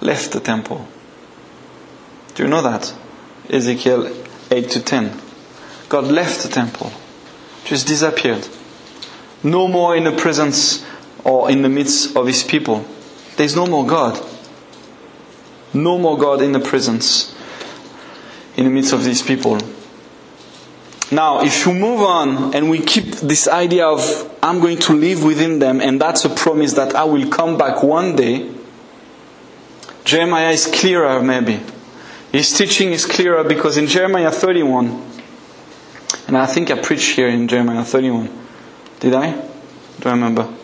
left 0.00 0.32
the 0.32 0.40
temple. 0.40 0.88
Do 2.34 2.42
you 2.44 2.48
know 2.48 2.62
that? 2.62 2.94
Ezekiel 3.48 4.12
8 4.50 4.70
to 4.70 4.82
10. 4.82 5.20
God 5.88 6.04
left 6.04 6.42
the 6.42 6.48
temple, 6.48 6.92
just 7.64 7.86
disappeared. 7.86 8.46
No 9.42 9.66
more 9.66 9.96
in 9.96 10.04
the 10.04 10.12
presence 10.12 10.84
or 11.24 11.50
in 11.50 11.62
the 11.62 11.68
midst 11.68 12.16
of 12.16 12.26
his 12.26 12.42
people. 12.42 12.84
There's 13.36 13.56
no 13.56 13.66
more 13.66 13.86
God. 13.86 14.24
No 15.72 15.98
more 15.98 16.18
God 16.18 16.42
in 16.42 16.52
the 16.52 16.60
presence, 16.60 17.34
in 18.56 18.64
the 18.64 18.70
midst 18.70 18.92
of 18.92 19.04
these 19.04 19.22
people. 19.22 19.58
Now, 21.12 21.42
if 21.42 21.66
you 21.66 21.74
move 21.74 22.00
on 22.02 22.54
and 22.54 22.70
we 22.70 22.80
keep 22.80 23.06
this 23.16 23.48
idea 23.48 23.86
of 23.86 24.32
I'm 24.42 24.60
going 24.60 24.78
to 24.78 24.92
live 24.92 25.24
within 25.24 25.58
them 25.58 25.80
and 25.80 26.00
that's 26.00 26.24
a 26.24 26.30
promise 26.30 26.74
that 26.74 26.94
I 26.94 27.04
will 27.04 27.28
come 27.28 27.58
back 27.58 27.82
one 27.82 28.14
day, 28.14 28.48
Jeremiah 30.04 30.50
is 30.50 30.66
clearer 30.66 31.22
maybe. 31.22 31.60
His 32.32 32.52
teaching 32.56 32.92
is 32.92 33.06
clearer 33.06 33.42
because 33.42 33.76
in 33.76 33.86
Jeremiah 33.86 34.30
31, 34.30 35.10
and 36.28 36.38
I 36.38 36.46
think 36.46 36.70
I 36.70 36.80
preached 36.80 37.16
here 37.16 37.28
in 37.28 37.48
Jeremiah 37.48 37.84
31. 37.84 38.30
Did 39.00 39.14
I? 39.14 39.32
Do 39.32 40.08
I 40.08 40.12
remember? 40.12 40.54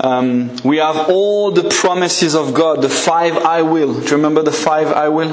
Um, 0.00 0.56
we 0.64 0.78
have 0.78 1.08
all 1.10 1.50
the 1.50 1.68
promises 1.68 2.34
of 2.34 2.54
God, 2.54 2.82
the 2.82 2.88
five 2.88 3.36
I 3.36 3.62
will. 3.62 3.94
Do 3.94 4.00
you 4.00 4.16
remember 4.16 4.42
the 4.42 4.52
five 4.52 4.88
I 4.88 5.08
will? 5.08 5.32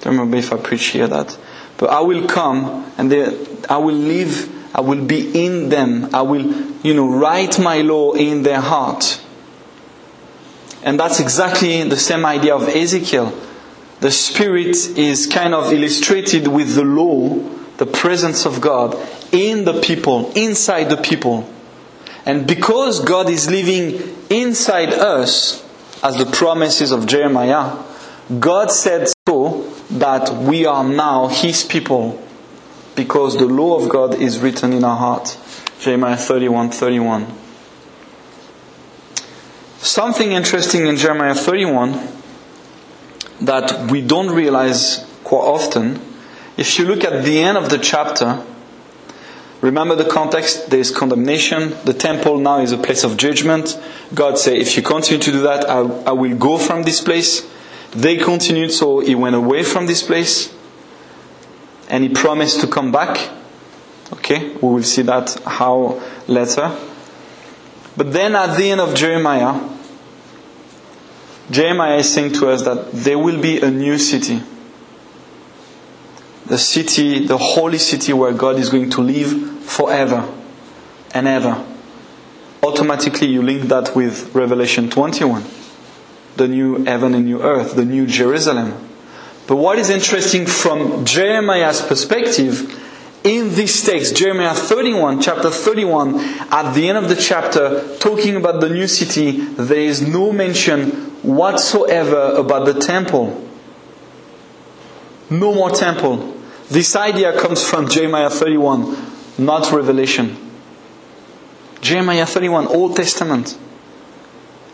Don't 0.00 0.12
remember 0.12 0.36
if 0.36 0.52
I 0.52 0.56
preached 0.56 0.92
here 0.92 1.06
that. 1.08 1.38
But 1.76 1.90
I 1.90 2.00
will 2.00 2.26
come 2.26 2.92
and 2.98 3.10
they, 3.12 3.24
I 3.68 3.78
will 3.78 3.94
live, 3.94 4.50
I 4.74 4.80
will 4.80 5.04
be 5.04 5.44
in 5.44 5.68
them. 5.68 6.14
I 6.14 6.22
will, 6.22 6.42
you 6.82 6.94
know, 6.94 7.08
write 7.08 7.58
my 7.58 7.80
law 7.80 8.12
in 8.12 8.42
their 8.42 8.60
heart. 8.60 9.20
And 10.88 10.98
that's 10.98 11.20
exactly 11.20 11.82
the 11.86 11.98
same 11.98 12.24
idea 12.24 12.56
of 12.56 12.66
Ezekiel. 12.66 13.38
The 14.00 14.10
Spirit 14.10 14.74
is 14.96 15.26
kind 15.26 15.52
of 15.52 15.70
illustrated 15.70 16.48
with 16.48 16.76
the 16.76 16.82
law, 16.82 17.34
the 17.76 17.84
presence 17.84 18.46
of 18.46 18.62
God 18.62 18.96
in 19.30 19.66
the 19.66 19.82
people, 19.82 20.32
inside 20.32 20.84
the 20.84 20.96
people. 20.96 21.46
And 22.24 22.46
because 22.46 23.00
God 23.00 23.28
is 23.28 23.50
living 23.50 24.16
inside 24.30 24.94
us, 24.94 25.62
as 26.02 26.16
the 26.16 26.24
promises 26.24 26.90
of 26.90 27.04
Jeremiah, 27.04 27.84
God 28.40 28.70
said 28.70 29.08
so 29.28 29.70
that 29.90 30.32
we 30.32 30.64
are 30.64 30.84
now 30.88 31.28
His 31.28 31.64
people 31.64 32.18
because 32.96 33.36
the 33.36 33.44
law 33.44 33.78
of 33.78 33.90
God 33.90 34.14
is 34.14 34.38
written 34.38 34.72
in 34.72 34.84
our 34.84 34.96
heart. 34.96 35.36
Jeremiah 35.80 36.16
31 36.16 36.70
31. 36.70 37.47
Something 39.80 40.32
interesting 40.32 40.86
in 40.86 40.96
Jeremiah 40.96 41.36
31 41.36 42.08
that 43.42 43.88
we 43.92 44.02
don't 44.02 44.28
realize 44.30 45.06
quite 45.22 45.38
often. 45.38 46.00
If 46.56 46.80
you 46.80 46.84
look 46.84 47.04
at 47.04 47.24
the 47.24 47.38
end 47.38 47.56
of 47.56 47.70
the 47.70 47.78
chapter, 47.78 48.44
remember 49.60 49.94
the 49.94 50.04
context, 50.04 50.70
there 50.70 50.80
is 50.80 50.90
condemnation. 50.90 51.76
The 51.84 51.94
temple 51.94 52.38
now 52.38 52.58
is 52.58 52.72
a 52.72 52.76
place 52.76 53.04
of 53.04 53.16
judgment. 53.16 53.80
God 54.12 54.36
said, 54.36 54.54
if 54.54 54.76
you 54.76 54.82
continue 54.82 55.22
to 55.22 55.30
do 55.30 55.42
that, 55.42 55.70
I, 55.70 55.78
I 55.78 56.10
will 56.10 56.36
go 56.36 56.58
from 56.58 56.82
this 56.82 57.00
place. 57.00 57.48
They 57.92 58.16
continued, 58.16 58.72
so 58.72 58.98
he 58.98 59.14
went 59.14 59.36
away 59.36 59.62
from 59.62 59.86
this 59.86 60.02
place. 60.02 60.52
And 61.88 62.02
he 62.02 62.10
promised 62.10 62.60
to 62.62 62.66
come 62.66 62.90
back. 62.90 63.30
Okay, 64.12 64.54
we 64.54 64.68
will 64.68 64.82
see 64.82 65.02
that 65.02 65.40
how 65.46 66.02
later. 66.26 66.76
But 67.98 68.12
then 68.12 68.36
at 68.36 68.56
the 68.56 68.70
end 68.70 68.80
of 68.80 68.94
Jeremiah, 68.94 69.60
Jeremiah 71.50 71.96
is 71.96 72.14
saying 72.14 72.34
to 72.34 72.48
us 72.48 72.62
that 72.62 72.92
there 72.92 73.18
will 73.18 73.40
be 73.40 73.60
a 73.60 73.72
new 73.72 73.98
city. 73.98 74.40
The 76.46 76.58
city, 76.58 77.26
the 77.26 77.36
holy 77.36 77.78
city 77.78 78.12
where 78.12 78.32
God 78.32 78.56
is 78.56 78.68
going 78.68 78.90
to 78.90 79.00
live 79.00 79.64
forever 79.64 80.32
and 81.12 81.26
ever. 81.26 81.66
Automatically 82.62 83.26
you 83.26 83.42
link 83.42 83.64
that 83.64 83.96
with 83.96 84.32
Revelation 84.32 84.88
21. 84.88 85.42
The 86.36 86.46
new 86.46 86.84
heaven 86.84 87.14
and 87.14 87.24
new 87.24 87.42
earth, 87.42 87.74
the 87.74 87.84
new 87.84 88.06
Jerusalem. 88.06 88.74
But 89.48 89.56
what 89.56 89.76
is 89.76 89.90
interesting 89.90 90.46
from 90.46 91.04
Jeremiah's 91.04 91.82
perspective, 91.82 92.87
in 93.28 93.50
this 93.50 93.84
text, 93.84 94.16
Jeremiah 94.16 94.54
31, 94.54 95.20
chapter 95.20 95.50
31, 95.50 96.18
at 96.50 96.72
the 96.72 96.88
end 96.88 96.96
of 96.96 97.10
the 97.10 97.16
chapter, 97.16 97.96
talking 97.98 98.36
about 98.36 98.62
the 98.62 98.70
new 98.70 98.86
city, 98.86 99.32
there 99.32 99.80
is 99.80 100.00
no 100.00 100.32
mention 100.32 100.90
whatsoever 101.22 102.32
about 102.36 102.64
the 102.64 102.72
temple. 102.72 103.46
No 105.28 105.54
more 105.54 105.70
temple. 105.70 106.36
This 106.70 106.96
idea 106.96 107.38
comes 107.38 107.62
from 107.68 107.88
Jeremiah 107.88 108.30
31, 108.30 108.96
not 109.36 109.70
Revelation. 109.72 110.34
Jeremiah 111.82 112.24
31, 112.24 112.68
Old 112.68 112.96
Testament. 112.96 113.58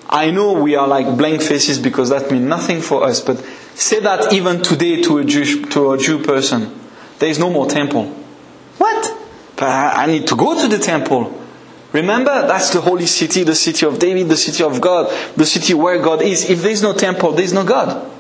I 0.09 0.31
know 0.31 0.53
we 0.53 0.77
are 0.77 0.87
like 0.87 1.19
blank 1.19 1.43
faces 1.43 1.81
because 1.81 2.11
that 2.11 2.31
means 2.31 2.47
nothing 2.47 2.81
for 2.83 3.03
us, 3.03 3.21
but 3.21 3.39
say 3.75 3.99
that 3.99 4.33
even 4.33 4.63
today 4.63 5.03
to 5.03 5.19
a 5.19 5.25
Jewish, 5.25 5.61
to 5.73 5.93
a 5.93 5.99
Jew 5.99 6.23
person. 6.23 6.73
There 7.19 7.29
is 7.29 7.41
no 7.41 7.51
more 7.51 7.67
temple. 7.67 8.24
What? 8.79 9.17
But 9.57 9.69
I 9.69 10.07
need 10.07 10.27
to 10.29 10.37
go 10.37 10.61
to 10.61 10.69
the 10.69 10.79
temple. 10.83 11.43
Remember, 11.93 12.47
that's 12.47 12.71
the 12.71 12.81
holy 12.81 13.07
city, 13.07 13.45
the 13.45 13.55
city 13.55 13.87
of 13.87 14.01
David, 14.01 14.29
the 14.29 14.37
city 14.37 14.65
of 14.65 14.81
God, 14.81 15.13
the 15.37 15.47
city 15.47 15.75
where 15.75 16.03
God 16.03 16.23
is. 16.23 16.51
If 16.51 16.63
there's 16.63 16.83
no 16.83 16.93
temple, 16.93 17.33
there's 17.33 17.53
no 17.53 17.65
God. 17.65 18.11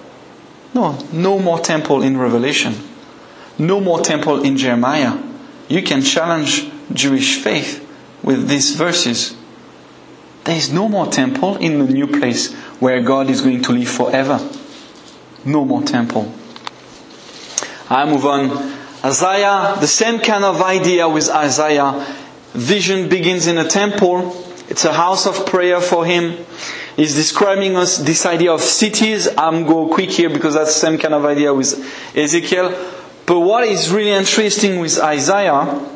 No, 0.74 0.98
no 1.12 1.38
more 1.38 1.58
temple 1.58 2.02
in 2.02 2.16
Revelation. 2.16 2.74
No 3.58 3.80
more 3.80 4.00
temple 4.00 4.42
in 4.44 4.56
Jeremiah. 4.56 5.18
You 5.68 5.82
can 5.82 6.02
challenge 6.02 6.70
Jewish 6.92 7.40
faith 7.40 7.80
with 8.22 8.48
these 8.48 8.76
verses. 8.76 9.36
There 10.44 10.56
is 10.56 10.72
no 10.72 10.88
more 10.88 11.06
temple 11.06 11.56
in 11.56 11.84
the 11.84 11.92
new 11.92 12.06
place 12.06 12.52
where 12.78 13.00
God 13.00 13.30
is 13.30 13.40
going 13.40 13.62
to 13.62 13.72
live 13.72 13.88
forever. 13.88 14.38
No 15.44 15.64
more 15.64 15.82
temple. 15.82 16.32
I 17.88 18.04
move 18.04 18.24
on. 18.26 18.73
Isaiah, 19.04 19.76
the 19.80 19.86
same 19.86 20.18
kind 20.18 20.44
of 20.44 20.62
idea 20.62 21.06
with 21.06 21.28
Isaiah. 21.28 22.06
Vision 22.54 23.10
begins 23.10 23.46
in 23.46 23.58
a 23.58 23.68
temple. 23.68 24.34
It's 24.70 24.86
a 24.86 24.94
house 24.94 25.26
of 25.26 25.44
prayer 25.44 25.78
for 25.82 26.06
him. 26.06 26.38
He's 26.96 27.14
describing 27.14 27.76
us 27.76 27.98
this 27.98 28.24
idea 28.24 28.52
of 28.52 28.62
cities. 28.62 29.28
I'm 29.36 29.66
go 29.66 29.88
quick 29.88 30.10
here 30.10 30.30
because 30.30 30.54
that's 30.54 30.72
the 30.72 30.86
same 30.86 30.98
kind 30.98 31.12
of 31.12 31.26
idea 31.26 31.52
with 31.52 31.74
Ezekiel. 32.16 32.70
But 33.26 33.40
what 33.40 33.64
is 33.64 33.90
really 33.90 34.12
interesting 34.12 34.80
with 34.80 34.98
Isaiah, 34.98 35.86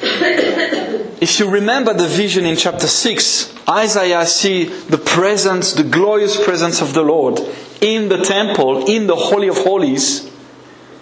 if 0.00 1.38
you 1.38 1.48
remember 1.48 1.94
the 1.94 2.08
vision 2.08 2.44
in 2.44 2.56
chapter 2.56 2.88
6, 2.88 3.54
Isaiah 3.68 4.26
see 4.26 4.64
the 4.64 4.98
presence, 4.98 5.74
the 5.74 5.84
glorious 5.84 6.42
presence 6.42 6.80
of 6.80 6.92
the 6.94 7.02
Lord 7.02 7.38
in 7.80 8.08
the 8.08 8.18
temple, 8.18 8.86
in 8.86 9.06
the 9.06 9.14
Holy 9.14 9.46
of 9.46 9.58
Holies. 9.58 10.27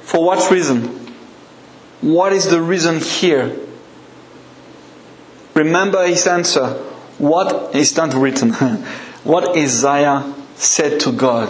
For 0.06 0.24
what 0.24 0.52
reason? 0.52 0.84
What 2.00 2.32
is 2.32 2.48
the 2.48 2.62
reason 2.62 3.00
here? 3.00 3.58
Remember 5.52 6.06
his 6.06 6.28
answer. 6.28 6.74
What 7.18 7.74
is 7.74 7.96
not 7.96 8.14
written? 8.14 8.52
what 9.24 9.56
Isaiah 9.56 10.32
said 10.54 11.00
to 11.00 11.10
God. 11.10 11.48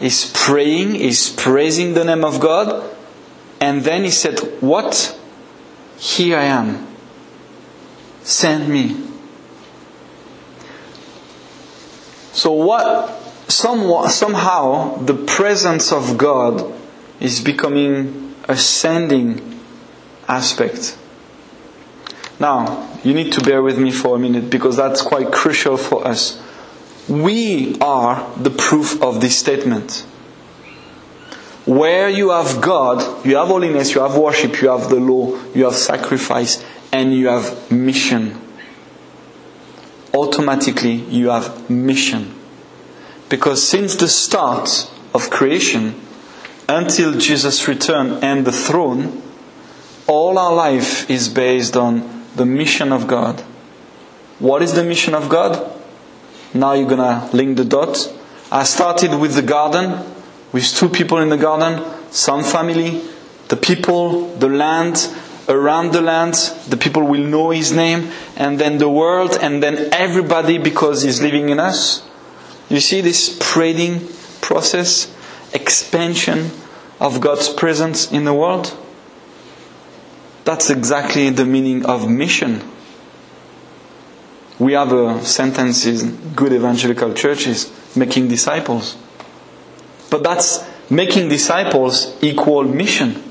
He's 0.00 0.32
praying, 0.32 0.94
he's 0.94 1.28
praising 1.28 1.92
the 1.92 2.04
name 2.04 2.24
of 2.24 2.40
God, 2.40 2.90
and 3.60 3.82
then 3.82 4.02
he 4.02 4.10
said, 4.10 4.40
What? 4.60 5.18
Here 5.98 6.38
I 6.38 6.44
am. 6.44 6.88
Send 8.22 8.72
me. 8.72 8.96
So 12.32 12.52
what 12.52 13.21
somewhat, 13.56 14.10
somehow 14.10 14.96
the 14.96 15.14
presence 15.14 15.92
of 15.92 16.18
God 16.18 16.72
is 17.20 17.40
becoming 17.40 18.34
ascending 18.48 19.60
aspect. 20.28 20.98
Now, 22.40 22.88
you 23.04 23.14
need 23.14 23.32
to 23.34 23.40
bear 23.40 23.62
with 23.62 23.78
me 23.78 23.92
for 23.92 24.16
a 24.16 24.18
minute 24.18 24.50
because 24.50 24.76
that's 24.76 25.02
quite 25.02 25.32
crucial 25.32 25.76
for 25.76 26.06
us. 26.06 26.42
We 27.08 27.78
are 27.80 28.32
the 28.36 28.50
proof 28.50 29.00
of 29.02 29.20
this 29.20 29.38
statement. 29.38 30.06
Where 31.64 32.08
you 32.08 32.30
have 32.30 32.60
God, 32.60 33.24
you 33.24 33.36
have 33.36 33.48
holiness, 33.48 33.94
you 33.94 34.00
have 34.00 34.16
worship, 34.16 34.60
you 34.60 34.68
have 34.68 34.88
the 34.88 34.96
law, 34.96 35.38
you 35.54 35.64
have 35.64 35.76
sacrifice, 35.76 36.64
and 36.92 37.14
you 37.14 37.28
have 37.28 37.70
mission. 37.70 38.40
Automatically, 40.12 40.94
you 40.94 41.28
have 41.28 41.70
mission. 41.70 42.34
Because 43.32 43.66
since 43.66 43.94
the 43.94 44.08
start 44.08 44.90
of 45.14 45.30
creation 45.30 45.98
until 46.68 47.18
Jesus' 47.18 47.66
return 47.66 48.22
and 48.22 48.44
the 48.44 48.52
throne, 48.52 49.22
all 50.06 50.36
our 50.36 50.52
life 50.52 51.08
is 51.08 51.30
based 51.30 51.74
on 51.74 52.26
the 52.36 52.44
mission 52.44 52.92
of 52.92 53.06
God. 53.06 53.40
What 54.38 54.60
is 54.60 54.74
the 54.74 54.84
mission 54.84 55.14
of 55.14 55.30
God? 55.30 55.80
Now 56.52 56.74
you're 56.74 56.86
gonna 56.86 57.30
link 57.32 57.56
the 57.56 57.64
dots. 57.64 58.12
I 58.50 58.64
started 58.64 59.18
with 59.18 59.34
the 59.34 59.40
garden, 59.40 60.04
with 60.52 60.66
two 60.66 60.90
people 60.90 61.16
in 61.16 61.30
the 61.30 61.38
garden, 61.38 61.82
some 62.10 62.44
family, 62.44 63.00
the 63.48 63.56
people, 63.56 64.36
the 64.36 64.50
land, 64.50 65.08
around 65.48 65.94
the 65.94 66.02
land, 66.02 66.34
the 66.68 66.76
people 66.76 67.04
will 67.04 67.26
know 67.26 67.48
his 67.48 67.72
name, 67.72 68.10
and 68.36 68.58
then 68.58 68.76
the 68.76 68.90
world, 68.90 69.38
and 69.40 69.62
then 69.62 69.88
everybody 69.90 70.58
because 70.58 71.00
he's 71.00 71.22
living 71.22 71.48
in 71.48 71.58
us. 71.58 72.06
You 72.72 72.80
see 72.80 73.02
this 73.02 73.36
spreading 73.36 74.08
process, 74.40 75.14
expansion 75.52 76.50
of 76.98 77.20
God's 77.20 77.50
presence 77.50 78.10
in 78.10 78.24
the 78.24 78.32
world? 78.32 78.74
That's 80.44 80.70
exactly 80.70 81.28
the 81.28 81.44
meaning 81.44 81.84
of 81.84 82.08
mission. 82.08 82.66
We 84.58 84.72
have 84.72 84.90
a 84.90 85.22
sentence 85.22 85.84
in 85.84 86.32
good 86.34 86.54
evangelical 86.54 87.12
churches, 87.12 87.70
making 87.94 88.28
disciples. 88.28 88.96
But 90.08 90.22
that's 90.22 90.66
making 90.88 91.28
disciples 91.28 92.16
equal 92.22 92.64
mission. 92.64 93.22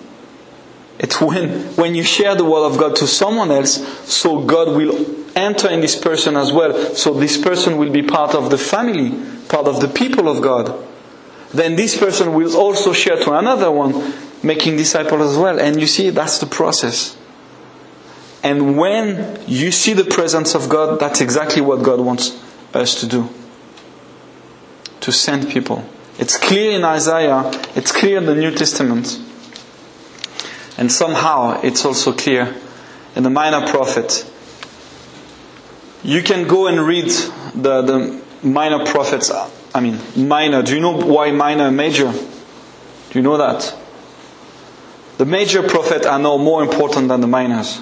It's 0.99 1.19
when, 1.19 1.63
when 1.77 1.95
you 1.95 2.03
share 2.03 2.35
the 2.35 2.45
word 2.45 2.67
of 2.67 2.77
God 2.77 2.95
to 2.97 3.07
someone 3.07 3.49
else, 3.49 4.07
so 4.07 4.45
God 4.45 4.77
will 4.77 5.20
enter 5.35 5.69
in 5.69 5.81
this 5.81 5.95
person 5.99 6.35
as 6.35 6.51
well. 6.51 6.95
So 6.95 7.13
this 7.13 7.37
person 7.37 7.77
will 7.77 7.91
be 7.91 8.03
part 8.03 8.35
of 8.35 8.49
the 8.49 8.57
family, 8.57 9.11
part 9.47 9.67
of 9.67 9.79
the 9.79 9.87
people 9.87 10.27
of 10.27 10.41
God. 10.41 10.87
Then 11.53 11.75
this 11.75 11.97
person 11.97 12.33
will 12.33 12.55
also 12.55 12.93
share 12.93 13.17
to 13.17 13.33
another 13.33 13.71
one, 13.71 14.13
making 14.43 14.77
disciples 14.77 15.31
as 15.31 15.37
well. 15.37 15.59
And 15.59 15.79
you 15.79 15.87
see, 15.87 16.09
that's 16.09 16.39
the 16.39 16.45
process. 16.45 17.17
And 18.43 18.77
when 18.77 19.39
you 19.47 19.71
see 19.71 19.93
the 19.93 20.05
presence 20.05 20.55
of 20.55 20.69
God, 20.69 20.99
that's 20.99 21.21
exactly 21.21 21.61
what 21.61 21.83
God 21.83 21.99
wants 21.99 22.41
us 22.73 22.99
to 23.01 23.07
do. 23.07 23.29
To 25.01 25.11
send 25.11 25.49
people. 25.49 25.85
It's 26.17 26.37
clear 26.37 26.71
in 26.71 26.83
Isaiah, 26.83 27.51
it's 27.75 27.91
clear 27.91 28.17
in 28.17 28.25
the 28.25 28.35
New 28.35 28.51
Testament. 28.51 29.19
And 30.77 30.91
somehow 30.91 31.61
it's 31.61 31.85
also 31.85 32.13
clear 32.13 32.55
in 33.15 33.23
the 33.23 33.29
minor 33.29 33.67
prophet. 33.67 34.30
You 36.03 36.23
can 36.23 36.47
go 36.47 36.67
and 36.67 36.79
read 36.85 37.09
the, 37.53 37.81
the 37.81 38.21
minor 38.43 38.85
prophets. 38.85 39.31
I 39.73 39.79
mean, 39.79 39.99
minor. 40.15 40.63
Do 40.63 40.73
you 40.73 40.81
know 40.81 40.97
why 40.97 41.31
minor 41.31 41.67
and 41.67 41.77
major? 41.77 42.11
Do 42.11 43.19
you 43.19 43.21
know 43.21 43.37
that? 43.37 43.75
The 45.17 45.25
major 45.25 45.61
prophets 45.67 46.05
are 46.07 46.17
now 46.17 46.37
more 46.37 46.63
important 46.63 47.07
than 47.07 47.21
the 47.21 47.27
minors. 47.27 47.79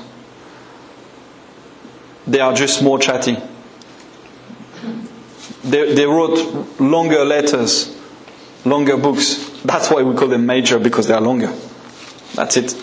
They 2.28 2.42
are 2.42 2.54
just 2.54 2.84
more 2.84 3.00
chatty. 3.00 3.38
They, 5.64 5.94
they 5.94 6.06
wrote 6.06 6.80
longer 6.80 7.24
letters, 7.24 7.96
longer 8.66 8.98
books. 8.98 9.50
That's 9.64 9.90
why 9.90 10.04
we 10.04 10.16
call 10.16 10.28
them 10.28 10.46
major 10.46 10.80
because 10.80 11.08
they 11.08 11.14
are 11.14 11.22
longer. 11.22 11.54
That's 12.36 12.58
it. 12.58 12.76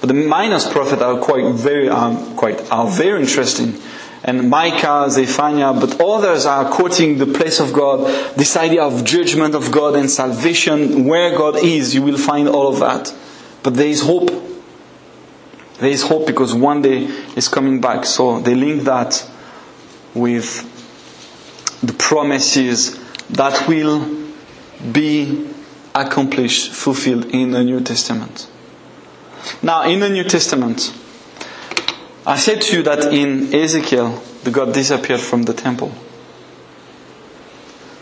But 0.00 0.08
the 0.08 0.14
minor 0.14 0.58
prophets 0.58 1.00
are 1.00 1.18
quite 1.20 1.54
very 1.54 1.88
um, 1.88 2.36
quite 2.36 2.70
are 2.72 2.88
very 2.88 3.20
interesting. 3.20 3.74
And 4.24 4.48
Micah, 4.48 5.10
Zephaniah, 5.10 5.72
but 5.72 6.00
others 6.00 6.46
are 6.46 6.70
quoting 6.70 7.18
the 7.18 7.26
place 7.26 7.58
of 7.58 7.72
God, 7.72 8.06
this 8.36 8.56
idea 8.56 8.84
of 8.84 9.04
judgment 9.04 9.54
of 9.54 9.72
God 9.72 9.96
and 9.96 10.08
salvation, 10.08 11.04
where 11.06 11.36
God 11.36 11.56
is, 11.56 11.94
you 11.94 12.02
will 12.02 12.18
find 12.18 12.48
all 12.48 12.68
of 12.68 12.78
that. 12.78 13.12
But 13.62 13.74
there 13.74 13.88
is 13.88 14.02
hope. 14.02 14.30
There 15.78 15.90
is 15.90 16.04
hope 16.04 16.26
because 16.28 16.54
one 16.54 16.82
day 16.82 17.04
is 17.34 17.48
coming 17.48 17.80
back. 17.80 18.04
So 18.04 18.40
they 18.40 18.54
link 18.54 18.82
that 18.84 19.28
with 20.14 20.68
the 21.82 21.92
promises 21.94 22.98
that 23.30 23.66
will 23.66 24.28
be 24.92 25.48
accomplished, 25.94 26.72
fulfilled 26.72 27.26
in 27.26 27.50
the 27.50 27.64
New 27.64 27.80
Testament. 27.80 28.48
Now, 29.62 29.82
in 29.82 29.98
the 29.98 30.08
New 30.08 30.24
Testament, 30.24 30.94
I 32.24 32.36
said 32.36 32.62
to 32.62 32.76
you 32.76 32.82
that 32.84 33.12
in 33.12 33.52
Ezekiel, 33.52 34.22
the 34.44 34.50
God 34.52 34.72
disappeared 34.72 35.20
from 35.20 35.42
the 35.42 35.52
temple. 35.52 35.92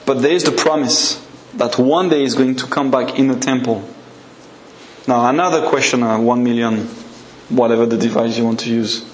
But 0.04 0.20
there 0.20 0.32
is 0.32 0.44
the 0.44 0.52
promise 0.52 1.26
that 1.54 1.78
one 1.78 2.08
day 2.10 2.22
is 2.22 2.34
going 2.34 2.56
to 2.56 2.66
come 2.66 2.90
back 2.90 3.18
in 3.18 3.28
the 3.28 3.38
temple. 3.38 3.88
Now, 5.08 5.28
another 5.28 5.66
question, 5.68 6.02
uh, 6.02 6.18
one 6.18 6.44
million, 6.44 6.86
whatever 7.48 7.86
the 7.86 7.96
device 7.96 8.36
you 8.36 8.44
want 8.44 8.60
to 8.60 8.70
use. 8.70 9.04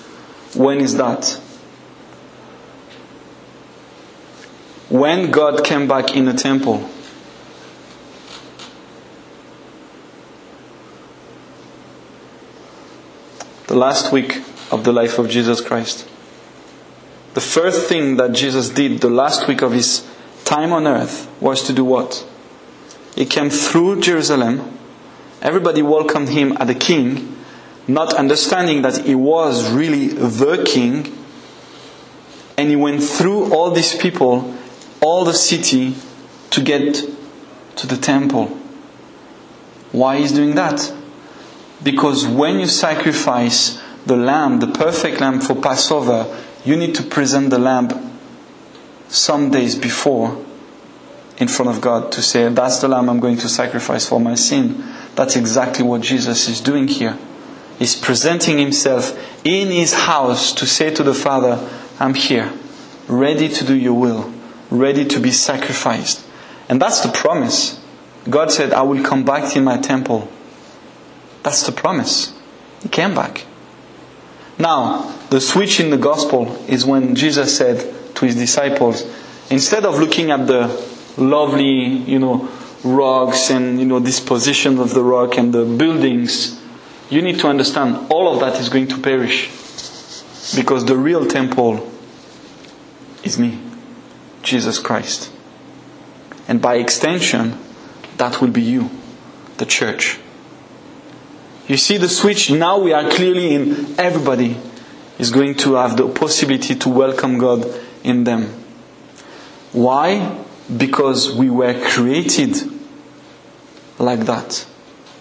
When 0.55 0.81
is 0.81 0.97
that? 0.97 1.41
When 4.89 5.31
God 5.31 5.65
came 5.65 5.87
back 5.87 6.17
in 6.17 6.25
the 6.25 6.33
temple, 6.33 6.89
the 13.67 13.77
last 13.77 14.13
week 14.13 14.43
of 14.71 14.85
the 14.85 14.93
life 14.93 15.19
of 15.19 15.29
Jesus 15.29 15.61
Christ. 15.61 16.09
The 17.35 17.41
first 17.41 17.89
thing 17.89 18.17
that 18.17 18.33
Jesus 18.33 18.71
did 18.71 19.01
the 19.01 19.11
last 19.11 19.47
week 19.47 19.63
of 19.63 19.73
his 19.73 20.09
time 20.45 20.73
on 20.73 20.87
earth 20.87 21.31
was 21.41 21.63
to 21.65 21.73
do 21.73 21.85
what? 21.85 22.27
He 23.15 23.27
came 23.27 23.51
through 23.51 24.01
Jerusalem. 24.01 24.79
Everybody 25.43 25.83
welcomed 25.83 26.31
him 26.31 26.57
as 26.59 26.69
a 26.71 26.75
king, 26.75 27.37
not 27.87 28.15
understanding 28.15 28.83
that 28.83 29.05
he 29.05 29.15
was 29.15 29.71
really 29.71 30.09
the 30.09 30.65
king. 30.65 31.13
And 32.57 32.71
he 32.71 32.77
went 32.77 33.03
through 33.03 33.53
all 33.53 33.71
these 33.71 33.95
people, 33.95 34.57
all 35.03 35.25
the 35.25 35.35
city, 35.35 35.95
to 36.51 36.63
get 36.63 37.05
to 37.77 37.87
the 37.87 37.97
temple. 37.97 38.47
Why 39.93 40.17
is 40.17 40.33
doing 40.33 40.55
that? 40.55 40.93
Because 41.83 42.27
when 42.27 42.61
you 42.61 42.67
sacrifice 42.67 43.81
the 44.07 44.17
lamb, 44.17 44.61
the 44.61 44.69
perfect 44.69 45.21
lamb 45.21 45.41
for 45.41 45.55
Passover, 45.55 46.27
you 46.65 46.77
need 46.77 46.95
to 46.95 47.03
present 47.03 47.51
the 47.51 47.59
lamb 47.59 47.89
some 49.09 49.51
days 49.51 49.77
before 49.77 50.45
in 51.39 51.49
front 51.49 51.71
of 51.71 51.81
God 51.81 52.13
to 52.13 52.23
say, 52.23 52.49
That's 52.49 52.81
the 52.81 52.89
lamb 52.89 53.11
I'm 53.11 53.21
going 53.21 53.37
to 53.39 53.49
sacrifice 53.49 54.09
for 54.09 54.21
my 54.21 54.35
sin. 54.35 54.83
That's 55.15 55.37
exactly 55.37 55.85
what 55.85 56.01
Jesus 56.01 56.49
is 56.49 56.61
doing 56.61 56.89
here. 56.89 57.19
He's 57.79 57.95
presenting 57.95 58.59
himself 58.59 59.19
in 59.45 59.69
his 59.69 59.93
house 59.93 60.53
to 60.55 60.67
say 60.67 60.95
to 60.95 61.03
the 61.03 61.15
Father, 61.15 61.69
I'm 61.99 62.15
here, 62.15 62.53
ready 63.07 63.49
to 63.49 63.65
do 63.65 63.75
your 63.75 63.95
will, 63.95 64.33
ready 64.71 65.05
to 65.05 65.21
be 65.21 65.31
sacrificed. 65.31 66.25
And 66.69 66.81
that's 66.81 67.01
the 67.01 67.13
promise. 67.13 67.81
God 68.29 68.51
said, 68.51 68.73
I 68.73 68.83
will 68.83 69.05
come 69.05 69.25
back 69.25 69.57
in 69.57 69.65
my 69.65 69.79
temple. 69.79 70.29
That's 71.43 71.65
the 71.65 71.73
promise. 71.73 72.35
He 72.83 72.89
came 72.89 73.15
back. 73.15 73.45
Now, 74.59 75.15
the 75.31 75.41
switch 75.41 75.81
in 75.81 75.91
the 75.91 75.99
gospel 75.99 76.57
is 76.67 76.87
when 76.87 77.15
Jesus 77.15 77.57
said 77.57 78.15
to 78.15 78.25
his 78.25 78.37
disciples, 78.37 79.05
instead 79.51 79.85
of 79.85 79.99
looking 79.99 80.31
at 80.31 80.47
the 80.47 80.69
lovely, 81.19 81.85
you 81.85 82.19
know, 82.19 82.49
rocks 82.83 83.51
and, 83.51 83.79
you 83.79 83.85
know, 83.85 84.01
disposition 84.01 84.79
of 84.79 84.95
the 84.95 85.03
rock 85.03 85.37
and 85.37 85.53
the 85.53 85.65
buildings, 85.65 86.61
you 87.11 87.23
need 87.23 87.39
to 87.41 87.49
understand 87.49 88.11
all 88.11 88.33
of 88.33 88.41
that 88.41 88.61
is 88.61 88.69
going 88.69 88.89
to 88.89 88.99
perish. 88.99 89.51
Because 90.55 90.85
the 90.85 90.97
real 90.97 91.27
temple 91.27 91.91
is 93.25 93.39
me, 93.39 93.59
Jesus 94.43 94.79
Christ. 94.79 95.31
And 96.49 96.63
by 96.63 96.77
extension, 96.77 97.59
that 98.17 98.41
will 98.41 98.51
be 98.51 98.63
you, 98.63 98.91
the 99.59 99.67
church. 99.67 100.21
You 101.69 101.77
see 101.77 101.97
the 101.97 102.09
switch? 102.09 102.51
Now 102.51 102.79
we 102.79 102.93
are 102.93 103.11
clearly 103.11 103.55
in 103.55 103.99
everybody 103.99 104.57
is 105.19 105.31
going 105.31 105.55
to 105.57 105.75
have 105.75 105.97
the 105.97 106.09
possibility 106.09 106.75
to 106.77 106.89
welcome 106.89 107.39
God 107.39 107.67
in 108.05 108.25
them. 108.25 108.45
Why? 109.73 110.45
Because 110.75 111.35
we 111.35 111.51
were 111.51 111.81
created 111.89 112.57
like 113.99 114.21
that. 114.21 114.67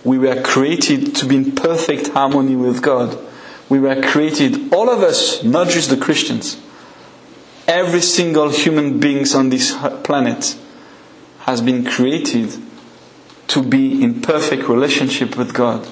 We 0.03 0.17
were 0.19 0.41
created 0.43 1.15
to 1.15 1.25
be 1.25 1.37
in 1.37 1.55
perfect 1.55 2.09
harmony 2.09 2.55
with 2.55 2.81
God. 2.81 3.17
we 3.69 3.79
were 3.79 4.01
created, 4.01 4.73
all 4.73 4.89
of 4.89 5.01
us, 5.01 5.43
not 5.43 5.67
just 5.69 5.89
the 5.89 5.97
Christians, 5.97 6.61
every 7.67 8.01
single 8.01 8.49
human 8.49 8.99
beings 8.99 9.33
on 9.33 9.49
this 9.49 9.75
planet 10.03 10.55
has 11.39 11.61
been 11.61 11.83
created 11.83 12.55
to 13.47 13.63
be 13.63 14.03
in 14.03 14.21
perfect 14.21 14.67
relationship 14.67 15.35
with 15.37 15.53
God, 15.53 15.87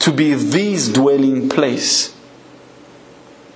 to 0.00 0.12
be 0.12 0.34
this 0.34 0.88
dwelling 0.88 1.48
place 1.48 2.14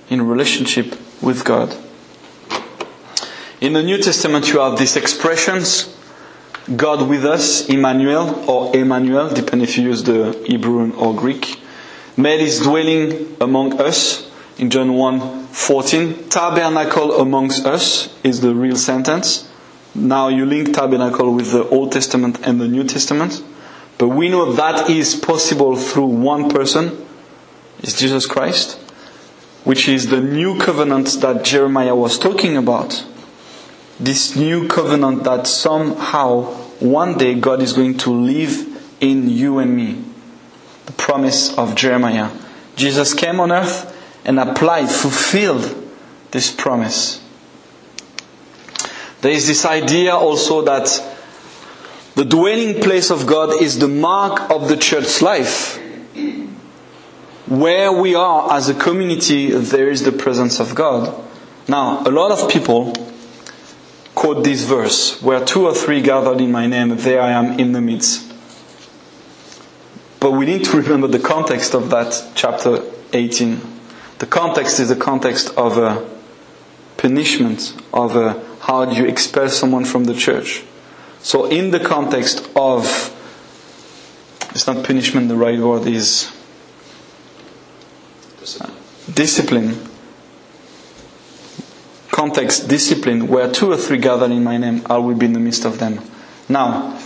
in 0.09 0.21
relationship 0.27 0.97
with 1.21 1.45
God. 1.45 1.75
In 3.61 3.73
the 3.73 3.83
New 3.83 3.97
Testament, 3.97 4.49
you 4.49 4.59
have 4.59 4.77
these 4.77 4.95
expressions 4.95 5.93
God 6.75 7.09
with 7.09 7.25
us, 7.25 7.67
Emmanuel 7.67 8.49
or 8.49 8.75
Emmanuel, 8.75 9.29
depending 9.29 9.67
if 9.67 9.77
you 9.77 9.85
use 9.85 10.03
the 10.03 10.41
Hebrew 10.45 10.93
or 10.93 11.13
Greek. 11.13 11.59
Made 12.15 12.39
his 12.39 12.59
dwelling 12.59 13.35
among 13.41 13.81
us 13.81 14.31
in 14.57 14.69
John 14.69 14.93
1 14.93 15.47
14. 15.47 16.29
Tabernacle 16.29 17.19
amongst 17.19 17.65
us 17.65 18.13
is 18.23 18.41
the 18.41 18.55
real 18.55 18.75
sentence. 18.75 19.49
Now 19.93 20.29
you 20.29 20.45
link 20.45 20.73
tabernacle 20.73 21.33
with 21.33 21.51
the 21.51 21.67
Old 21.67 21.91
Testament 21.91 22.39
and 22.43 22.59
the 22.61 22.67
New 22.67 22.83
Testament. 22.83 23.43
But 24.03 24.09
we 24.09 24.27
know 24.27 24.51
that 24.51 24.89
is 24.89 25.15
possible 25.15 25.77
through 25.77 26.07
one 26.07 26.49
person, 26.49 27.07
is 27.81 27.97
Jesus 27.97 28.25
Christ, 28.25 28.73
which 29.63 29.87
is 29.87 30.07
the 30.07 30.19
new 30.19 30.59
covenant 30.59 31.21
that 31.21 31.45
Jeremiah 31.45 31.95
was 31.95 32.19
talking 32.19 32.57
about. 32.57 33.05
This 34.01 34.35
new 34.35 34.67
covenant 34.67 35.23
that 35.23 35.47
somehow 35.47 36.41
one 36.81 37.17
day 37.17 37.35
God 37.35 37.61
is 37.61 37.71
going 37.71 37.97
to 37.99 38.09
live 38.11 38.67
in 38.99 39.29
you 39.29 39.59
and 39.59 39.73
me. 39.73 40.03
The 40.85 40.91
promise 40.91 41.57
of 41.57 41.73
Jeremiah. 41.73 42.29
Jesus 42.75 43.13
came 43.13 43.39
on 43.39 43.53
earth 43.53 43.97
and 44.25 44.37
applied, 44.37 44.89
fulfilled 44.89 45.81
this 46.31 46.51
promise. 46.51 47.23
There 49.21 49.31
is 49.31 49.47
this 49.47 49.63
idea 49.63 50.13
also 50.13 50.61
that 50.63 51.12
the 52.15 52.25
dwelling 52.25 52.81
place 52.81 53.09
of 53.09 53.25
God 53.25 53.61
is 53.61 53.79
the 53.79 53.87
mark 53.87 54.49
of 54.51 54.67
the 54.69 54.77
church 54.77 55.21
life. 55.21 55.79
Where 57.47 57.91
we 57.91 58.13
are 58.15 58.53
as 58.53 58.69
a 58.69 58.73
community, 58.73 59.51
there 59.51 59.89
is 59.89 60.03
the 60.03 60.11
presence 60.11 60.59
of 60.59 60.75
God. 60.75 61.23
Now, 61.67 62.03
a 62.05 62.11
lot 62.11 62.31
of 62.31 62.49
people 62.49 62.93
quote 64.15 64.43
this 64.43 64.63
verse 64.63 65.21
where 65.21 65.43
two 65.43 65.65
or 65.65 65.73
three 65.73 66.01
gathered 66.01 66.39
in 66.39 66.51
my 66.51 66.67
name, 66.67 66.95
there 66.97 67.21
I 67.21 67.31
am 67.31 67.59
in 67.59 67.71
the 67.71 67.81
midst. 67.81 68.31
But 70.19 70.31
we 70.31 70.45
need 70.45 70.63
to 70.65 70.77
remember 70.77 71.07
the 71.07 71.19
context 71.19 71.73
of 71.73 71.89
that 71.89 72.31
chapter 72.35 72.81
18. 73.11 73.59
The 74.19 74.25
context 74.27 74.79
is 74.79 74.89
the 74.89 74.95
context 74.95 75.49
of 75.57 75.77
a 75.77 76.09
punishment, 76.95 77.75
of 77.91 78.15
a, 78.15 78.41
how 78.61 78.85
do 78.85 78.95
you 78.95 79.05
expel 79.05 79.49
someone 79.49 79.83
from 79.83 80.05
the 80.05 80.13
church. 80.13 80.63
So, 81.23 81.45
in 81.45 81.71
the 81.71 81.79
context 81.79 82.47
of, 82.55 82.85
it's 84.51 84.67
not 84.67 84.85
punishment, 84.85 85.29
the 85.29 85.35
right 85.35 85.57
word 85.57 85.87
is 85.87 86.31
Discipline. 88.39 88.73
discipline. 89.13 89.89
Context, 92.11 92.67
discipline, 92.67 93.27
where 93.29 93.49
two 93.49 93.71
or 93.71 93.77
three 93.77 93.97
gather 93.97 94.25
in 94.25 94.43
my 94.43 94.57
name, 94.57 94.81
I 94.89 94.97
will 94.97 95.15
be 95.15 95.25
in 95.25 95.33
the 95.33 95.39
midst 95.39 95.63
of 95.65 95.79
them. 95.79 96.01
Now, 96.49 96.99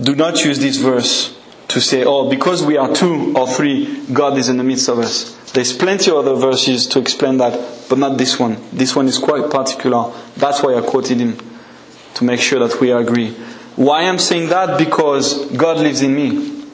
do 0.00 0.14
not 0.14 0.44
use 0.44 0.60
this 0.60 0.76
verse 0.78 1.36
to 1.68 1.80
say, 1.80 2.04
oh, 2.04 2.30
because 2.30 2.64
we 2.64 2.76
are 2.76 2.94
two 2.94 3.34
or 3.36 3.48
three, 3.48 4.04
God 4.12 4.38
is 4.38 4.48
in 4.48 4.56
the 4.56 4.64
midst 4.64 4.88
of 4.88 4.98
us. 5.00 5.34
There's 5.52 5.72
plenty 5.76 6.10
of 6.10 6.18
other 6.18 6.34
verses 6.36 6.86
to 6.88 7.00
explain 7.00 7.38
that, 7.38 7.88
but 7.88 7.98
not 7.98 8.18
this 8.18 8.38
one. 8.38 8.56
This 8.72 8.94
one 8.94 9.08
is 9.08 9.18
quite 9.18 9.50
particular. 9.50 10.12
That's 10.36 10.62
why 10.62 10.76
I 10.76 10.80
quoted 10.80 11.18
him, 11.18 11.36
to 12.14 12.24
make 12.24 12.40
sure 12.40 12.66
that 12.66 12.80
we 12.80 12.90
agree. 12.92 13.30
Why 13.76 14.02
I'm 14.02 14.18
saying 14.18 14.50
that? 14.50 14.78
Because 14.78 15.46
God 15.52 15.78
lives 15.78 16.02
in 16.02 16.14
me. 16.14 16.64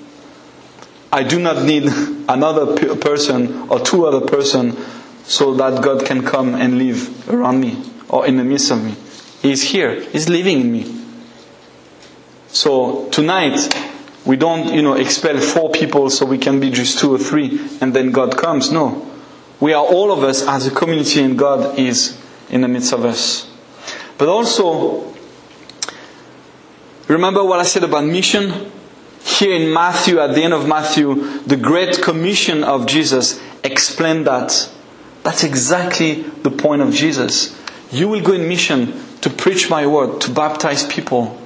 I 1.12 1.22
do 1.22 1.38
not 1.38 1.64
need 1.64 1.84
another 2.28 2.96
person 2.96 3.68
or 3.68 3.80
two 3.80 4.06
other 4.06 4.26
person 4.26 4.76
so 5.24 5.54
that 5.54 5.82
God 5.82 6.04
can 6.04 6.24
come 6.24 6.54
and 6.54 6.78
live 6.78 7.28
around 7.28 7.60
me 7.60 7.82
or 8.08 8.26
in 8.26 8.36
the 8.36 8.44
midst 8.44 8.70
of 8.70 8.82
me. 8.82 8.94
He's 9.42 9.62
here. 9.62 10.00
He's 10.00 10.28
living 10.28 10.60
in 10.60 10.72
me. 10.72 10.94
So 12.48 13.08
tonight, 13.10 13.68
we 14.24 14.36
don't, 14.36 14.74
you 14.74 14.82
know, 14.82 14.94
expel 14.94 15.38
four 15.40 15.70
people 15.70 16.10
so 16.10 16.26
we 16.26 16.38
can 16.38 16.60
be 16.60 16.70
just 16.70 16.98
two 16.98 17.14
or 17.14 17.18
three 17.18 17.60
and 17.80 17.94
then 17.94 18.10
God 18.10 18.36
comes. 18.36 18.72
No. 18.72 19.04
We 19.60 19.72
are 19.72 19.84
all 19.84 20.12
of 20.12 20.22
us 20.22 20.46
as 20.46 20.66
a 20.66 20.70
community 20.70 21.22
and 21.22 21.38
God 21.38 21.78
is 21.78 22.20
in 22.50 22.62
the 22.62 22.68
midst 22.68 22.92
of 22.92 23.04
us. 23.04 23.50
But 24.16 24.28
also, 24.28 25.14
remember 27.08 27.44
what 27.44 27.60
I 27.60 27.64
said 27.64 27.84
about 27.84 28.04
mission? 28.04 28.70
Here 29.22 29.54
in 29.54 29.72
Matthew, 29.72 30.20
at 30.20 30.34
the 30.34 30.42
end 30.42 30.54
of 30.54 30.66
Matthew, 30.66 31.40
the 31.40 31.56
Great 31.56 32.00
Commission 32.02 32.64
of 32.64 32.86
Jesus 32.86 33.40
explained 33.64 34.26
that. 34.26 34.70
That's 35.22 35.44
exactly 35.44 36.22
the 36.22 36.50
point 36.50 36.82
of 36.82 36.92
Jesus. 36.92 37.58
You 37.90 38.08
will 38.08 38.22
go 38.22 38.32
in 38.32 38.48
mission 38.48 38.94
to 39.20 39.30
preach 39.30 39.68
my 39.68 39.86
word, 39.86 40.20
to 40.22 40.30
baptize 40.30 40.86
people, 40.86 41.40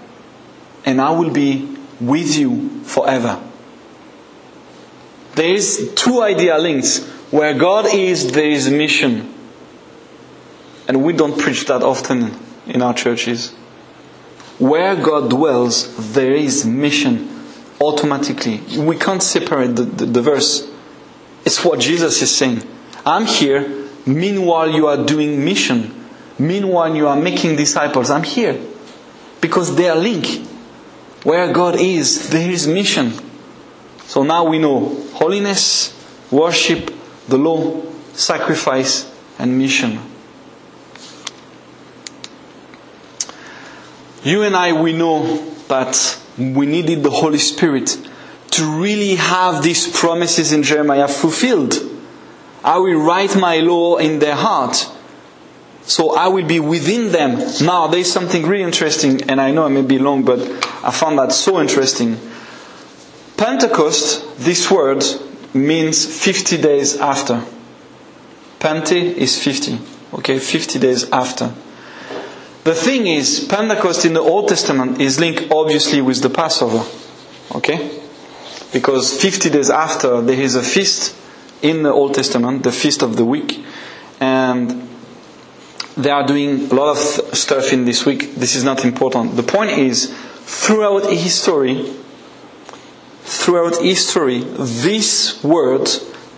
and 0.84 1.00
I 1.00 1.10
will 1.10 1.30
be 1.30 1.76
with 2.00 2.36
you 2.36 2.80
forever. 2.84 3.42
There 5.34 5.50
is 5.52 5.92
two 5.94 6.20
idea 6.22 6.58
links. 6.58 7.06
Where 7.30 7.54
God 7.54 7.86
is, 7.94 8.32
there 8.32 8.50
is 8.50 8.68
mission. 8.68 9.32
And 10.86 11.02
we 11.02 11.14
don't 11.14 11.38
preach 11.38 11.64
that 11.66 11.82
often 11.82 12.36
in 12.66 12.82
our 12.82 12.92
churches. 12.92 13.54
Where 14.58 14.94
God 14.96 15.30
dwells, 15.30 16.12
there 16.14 16.34
is 16.34 16.64
mission 16.64 17.28
automatically. 17.80 18.60
We 18.78 18.96
can't 18.96 19.22
separate 19.22 19.76
the, 19.76 19.82
the, 19.84 20.06
the 20.06 20.22
verse. 20.22 20.70
It's 21.44 21.64
what 21.64 21.80
Jesus 21.80 22.22
is 22.22 22.34
saying. 22.34 22.62
I'm 23.04 23.26
here, 23.26 23.88
meanwhile 24.06 24.70
you 24.70 24.86
are 24.86 25.04
doing 25.04 25.44
mission. 25.44 26.08
Meanwhile 26.38 26.94
you 26.94 27.08
are 27.08 27.16
making 27.16 27.56
disciples. 27.56 28.10
I'm 28.10 28.22
here. 28.22 28.60
Because 29.40 29.74
they 29.74 29.88
are 29.88 29.96
linked. 29.96 30.46
Where 31.24 31.52
God 31.52 31.80
is, 31.80 32.30
there 32.30 32.50
is 32.50 32.66
mission. 32.66 33.12
So 34.04 34.22
now 34.22 34.44
we 34.44 34.58
know 34.58 35.02
holiness, 35.14 35.96
worship, 36.30 36.92
the 37.28 37.38
law, 37.38 37.82
sacrifice, 38.12 39.10
and 39.38 39.58
mission. 39.58 39.98
You 44.24 44.42
and 44.42 44.54
I, 44.54 44.72
we 44.80 44.92
know 44.92 45.36
that 45.68 46.20
we 46.38 46.66
needed 46.66 47.02
the 47.02 47.10
Holy 47.10 47.38
Spirit 47.38 47.98
to 48.52 48.80
really 48.80 49.16
have 49.16 49.62
these 49.62 49.90
promises 49.90 50.52
in 50.52 50.62
Jeremiah 50.62 51.08
fulfilled. 51.08 51.74
I 52.62 52.78
will 52.78 53.00
write 53.00 53.36
my 53.36 53.58
law 53.58 53.96
in 53.96 54.18
their 54.18 54.36
heart. 54.36 54.88
So 55.82 56.14
I 56.14 56.28
will 56.28 56.46
be 56.46 56.60
within 56.60 57.10
them. 57.10 57.38
Now, 57.62 57.88
there's 57.88 58.12
something 58.12 58.46
really 58.46 58.62
interesting, 58.62 59.28
and 59.28 59.40
I 59.40 59.50
know 59.50 59.66
it 59.66 59.70
may 59.70 59.82
be 59.82 59.98
long, 59.98 60.24
but 60.24 60.40
I 60.84 60.92
found 60.92 61.18
that 61.18 61.32
so 61.32 61.60
interesting. 61.60 62.18
Pentecost, 63.36 64.38
this 64.38 64.70
word, 64.70 65.02
means 65.52 66.06
50 66.24 66.60
days 66.60 66.96
after. 66.98 67.42
Pente 68.60 68.92
is 68.92 69.42
50. 69.42 69.78
Okay, 70.14 70.38
50 70.38 70.78
days 70.78 71.10
after. 71.10 71.52
The 72.64 72.74
thing 72.74 73.08
is, 73.08 73.44
Pentecost 73.48 74.04
in 74.04 74.14
the 74.14 74.20
Old 74.20 74.48
Testament 74.48 75.00
is 75.00 75.18
linked 75.18 75.50
obviously 75.50 76.00
with 76.00 76.22
the 76.22 76.30
Passover. 76.30 76.84
Okay? 77.56 78.00
Because 78.72 79.20
50 79.20 79.50
days 79.50 79.68
after, 79.68 80.20
there 80.20 80.40
is 80.40 80.54
a 80.54 80.62
feast 80.62 81.16
in 81.60 81.82
the 81.82 81.92
Old 81.92 82.14
Testament, 82.14 82.62
the 82.62 82.70
Feast 82.70 83.02
of 83.02 83.16
the 83.16 83.24
Week. 83.24 83.64
And 84.20 84.88
they 85.96 86.10
are 86.10 86.24
doing 86.24 86.70
a 86.70 86.74
lot 86.74 86.92
of 86.92 87.36
stuff 87.36 87.72
in 87.72 87.84
this 87.84 88.06
week. 88.06 88.36
This 88.36 88.54
is 88.54 88.62
not 88.62 88.84
important. 88.84 89.34
The 89.36 89.42
point 89.42 89.72
is, 89.72 90.14
throughout 90.44 91.10
history, 91.10 91.92
throughout 93.22 93.82
history, 93.82 94.40
this 94.40 95.42
word, 95.42 95.88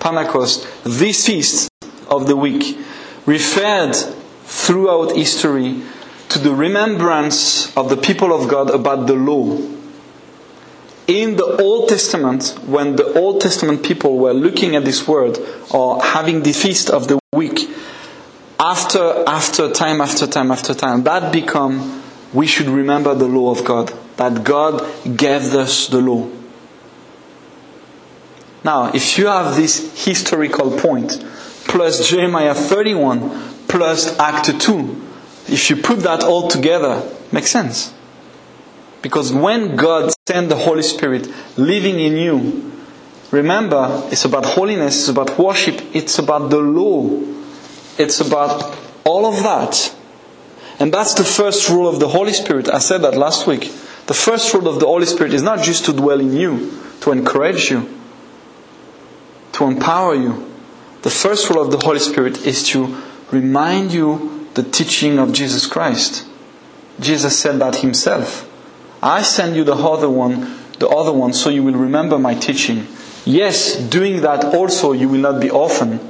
Pentecost, 0.01 0.67
this 0.85 1.27
feast 1.27 1.71
of 2.09 2.27
the 2.27 2.37
week, 2.37 2.79
referred 3.27 3.95
throughout 4.45 5.15
history 5.15 5.83
to 6.29 6.39
the 6.39 6.53
remembrance 6.55 7.75
of 7.77 7.89
the 7.89 7.97
people 7.97 8.33
of 8.33 8.49
God 8.49 8.71
about 8.71 9.07
the 9.07 9.15
law. 9.15 9.59
In 11.07 11.37
the 11.37 11.45
Old 11.61 11.89
Testament, 11.89 12.59
when 12.65 12.97
the 12.97 13.13
Old 13.19 13.41
Testament 13.41 13.83
people 13.83 14.19
were 14.19 14.33
looking 14.33 14.75
at 14.75 14.85
this 14.85 15.07
word 15.07 15.39
or 15.71 16.03
having 16.03 16.43
the 16.43 16.53
feast 16.53 16.89
of 16.89 17.09
the 17.09 17.19
week, 17.33 17.69
after 18.59 19.25
after 19.27 19.71
time 19.71 20.01
after 20.01 20.27
time 20.27 20.51
after 20.51 20.73
time, 20.73 21.05
that 21.05 21.33
become 21.33 22.03
we 22.33 22.47
should 22.47 22.69
remember 22.69 23.15
the 23.15 23.29
law 23.29 23.51
of 23.51 23.65
God. 23.65 23.93
That 24.17 24.45
God 24.45 24.83
gave 25.17 25.55
us 25.55 25.89
the 25.89 26.01
law. 26.01 26.31
Now, 28.65 28.91
if 28.95 29.19
you 29.19 29.27
have 29.27 29.57
this 29.57 30.05
historical 30.05 30.79
point, 30.79 31.23
plus 31.69 32.09
Jeremiah 32.09 32.55
31, 32.55 33.67
plus 33.69 34.19
Act 34.19 34.59
2, 34.59 35.04
if 35.49 35.71
you 35.71 35.77
put 35.77 36.01
that 36.01 36.23
all 36.23 36.49
together, 36.49 37.09
makes 37.33 37.51
sense. 37.51 37.93
Because 39.03 39.33
when 39.33 39.77
God 39.77 40.13
sent 40.27 40.49
the 40.49 40.57
Holy 40.57 40.83
Spirit 40.83 41.29
living 41.59 42.01
in 42.01 42.17
you, 42.17 42.73
remember, 43.31 44.03
it's 44.11 44.25
about 44.25 44.47
holiness, 44.47 45.01
it's 45.01 45.09
about 45.09 45.39
worship, 45.39 45.83
it's 45.95 46.19
about 46.19 46.49
the 46.49 46.59
law, 46.59 47.21
it's 47.99 48.21
about 48.21 48.77
all 49.05 49.27
of 49.27 49.43
that. 49.43 49.95
And 50.79 50.93
that's 50.93 51.15
the 51.15 51.25
first 51.25 51.69
rule 51.69 51.87
of 51.87 52.01
the 52.01 52.09
Holy 52.09 52.33
Spirit. 52.33 52.69
I 52.69 52.79
said 52.79 53.03
that 53.03 53.15
last 53.17 53.47
week. 53.47 53.71
The 54.07 54.15
first 54.15 54.53
rule 54.53 54.69
of 54.69 54.81
the 54.81 54.87
Holy 54.87 55.07
Spirit 55.07 55.33
is 55.33 55.43
not 55.43 55.63
just 55.63 55.85
to 55.87 55.93
dwell 55.93 56.21
in 56.21 56.33
you, 56.33 56.73
to 57.01 57.13
encourage 57.13 57.71
you, 57.71 57.89
to 59.53 59.65
empower 59.65 60.15
you. 60.15 60.51
The 61.03 61.11
first 61.11 61.49
rule 61.51 61.63
of 61.63 61.71
the 61.71 61.79
Holy 61.79 62.01
Spirit 62.01 62.47
is 62.47 62.67
to 62.69 63.03
remind 63.31 63.93
you 63.93 64.34
the 64.55 64.63
teaching 64.63 65.19
of 65.19 65.33
Jesus 65.33 65.67
Christ. 65.67 66.27
Jesus 67.01 67.39
said 67.39 67.59
that 67.59 67.77
himself. 67.77 68.51
I 69.03 69.23
send 69.23 69.57
you 69.57 69.65
the 69.65 69.75
other 69.75 70.09
one, 70.09 70.59
the 70.79 70.89
other 70.89 71.13
one, 71.13 71.33
so 71.33 71.51
you 71.51 71.63
will 71.63 71.75
remember 71.75 72.19
my 72.19 72.35
teaching. 72.35 72.87
Yes, 73.25 73.77
doing 73.77 74.21
that 74.23 74.45
also 74.45 74.93
you 74.93 75.09
will 75.09 75.21
not 75.21 75.41
be 75.41 75.51
orphan. 75.51 76.01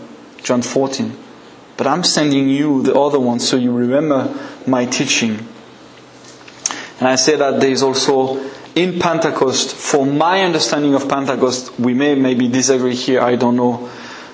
John 0.43 0.63
14. 0.63 1.17
But 1.77 1.87
I'm 1.87 2.05
sending 2.05 2.49
you 2.49 2.83
the 2.83 2.95
other 2.95 3.19
one 3.19 3.41
so 3.41 3.57
you 3.57 3.73
remember 3.73 4.33
my 4.67 4.85
teaching. 4.85 5.49
And 6.99 7.09
I 7.09 7.17
say 7.17 7.37
that 7.37 7.61
there 7.61 7.71
is 7.71 7.83
also 7.83 8.51
in 8.75 8.99
Pentecost, 8.99 9.75
for 9.75 10.05
my 10.05 10.43
understanding 10.43 10.95
of 10.95 11.09
Pentecost, 11.09 11.79
we 11.79 11.95
may 11.95 12.15
maybe 12.15 12.49
disagree 12.49 12.95
here, 12.95 13.21
I 13.21 13.37
don't 13.37 13.57
know. 13.57 13.91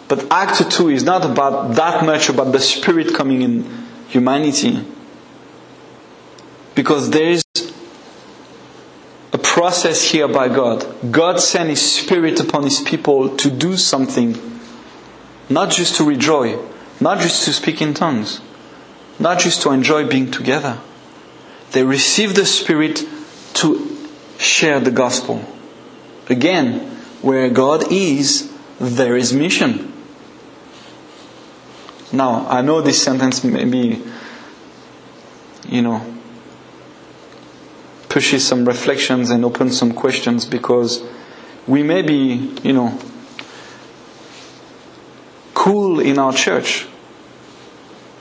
But 0.09 0.27
Act 0.31 0.71
2 0.71 0.89
is 0.89 1.05
not 1.05 1.25
about 1.25 1.77
that 1.77 2.05
much 2.05 2.29
about 2.29 2.53
the 2.53 2.61
Spirit 2.61 3.15
coming 3.15 3.43
in 3.43 3.80
humanity. 4.11 4.85
Because 6.75 7.11
there 7.11 7.31
is 7.31 7.43
a 9.33 9.39
process 9.39 10.11
here 10.11 10.29
by 10.29 10.49
God. 10.49 10.85
God 11.11 11.41
sent 11.41 11.71
His 11.71 11.81
Spirit 11.81 12.41
upon 12.41 12.65
His 12.65 12.81
people 12.81 13.37
to 13.37 13.51
do 13.51 13.77
something, 13.77 14.37
not 15.49 15.71
just 15.71 15.97
to 15.97 16.05
rejoice, 16.05 16.59
not 17.01 17.19
just 17.21 17.45
to 17.45 17.53
speak 17.53 17.81
in 17.81 17.95
tongues, 17.95 18.41
not 19.19 19.39
just 19.39 19.63
to 19.63 19.71
enjoy 19.71 20.07
being 20.07 20.31
together. 20.31 20.81
They 21.73 21.85
receive 21.85 22.35
the 22.35 22.47
Spirit 22.47 23.05
to 23.55 24.09
share 24.39 24.81
the 24.81 24.91
gospel. 24.91 25.45
Again, 26.29 26.81
where 27.23 27.49
God 27.51 27.93
is, 27.93 28.53
there 28.81 29.17
is 29.17 29.33
mission. 29.33 29.90
Now, 32.13 32.47
I 32.49 32.61
know 32.61 32.81
this 32.81 33.03
sentence 33.03 33.45
maybe, 33.45 34.03
you 35.69 35.83
know, 35.83 36.05
pushes 38.09 38.47
some 38.47 38.65
reflections 38.65 39.31
and 39.31 39.45
opens 39.45 39.79
some 39.79 39.93
questions 39.93 40.45
because 40.45 41.05
we 41.69 41.83
may 41.85 42.03
be, 42.03 42.53
you 42.63 42.73
know, 42.73 42.99
cool 45.55 46.01
in 46.01 46.19
our 46.19 46.33
church. 46.33 46.87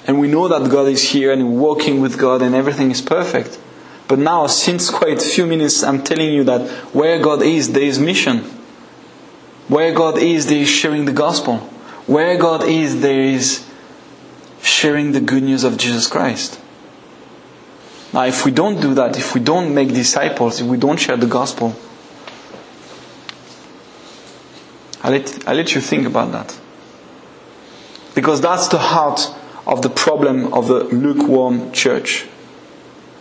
And 0.06 0.20
we 0.20 0.28
know 0.28 0.48
that 0.48 0.70
God 0.70 0.88
is 0.88 1.12
here 1.12 1.32
and 1.32 1.60
walking 1.60 2.00
with 2.00 2.18
God 2.18 2.42
and 2.42 2.54
everything 2.54 2.92
is 2.92 3.02
perfect. 3.02 3.60
But 4.08 4.20
now, 4.20 4.48
since 4.48 4.90
quite 4.90 5.22
a 5.22 5.26
few 5.26 5.46
minutes, 5.46 5.84
I'm 5.84 6.04
telling 6.04 6.34
you 6.34 6.44
that 6.44 6.68
where 6.94 7.20
God 7.20 7.42
is, 7.42 7.74
there 7.74 7.84
is 7.84 8.00
mission. 8.00 8.40
Where 9.68 9.94
God 9.94 10.18
is, 10.18 10.48
there 10.48 10.58
is 10.60 10.70
sharing 10.70 11.06
the 11.06 11.12
gospel. 11.12 11.58
Where 12.08 12.38
God 12.38 12.64
is, 12.64 13.02
there 13.02 13.22
is 13.22 13.69
sharing 14.62 15.12
the 15.12 15.22
good 15.22 15.44
news 15.44 15.64
of 15.64 15.78
Jesus 15.78 16.08
Christ. 16.08 16.60
Now, 18.14 18.26
if 18.26 18.44
we 18.46 18.52
don't 18.52 18.82
do 18.82 18.94
that, 18.96 19.18
if 19.18 19.36
we 19.36 19.42
don't 19.42 19.74
make 19.74 19.90
disciples, 19.90 20.62
if 20.62 20.68
we 20.68 20.78
don't 20.78 20.98
share 20.98 21.18
the 21.18 21.28
gospel, 21.28 21.76
I 25.02 25.12
let, 25.12 25.48
I 25.48 25.54
let 25.54 25.76
you 25.76 25.82
think 25.82 26.06
about 26.08 26.32
that. 26.32 26.60
Because 28.16 28.42
that's 28.42 28.68
the 28.68 28.80
heart 28.80 29.22
of 29.66 29.82
the 29.82 29.90
problem 29.90 30.54
of 30.54 30.68
the 30.68 30.84
lukewarm 30.86 31.72
church. 31.72 32.24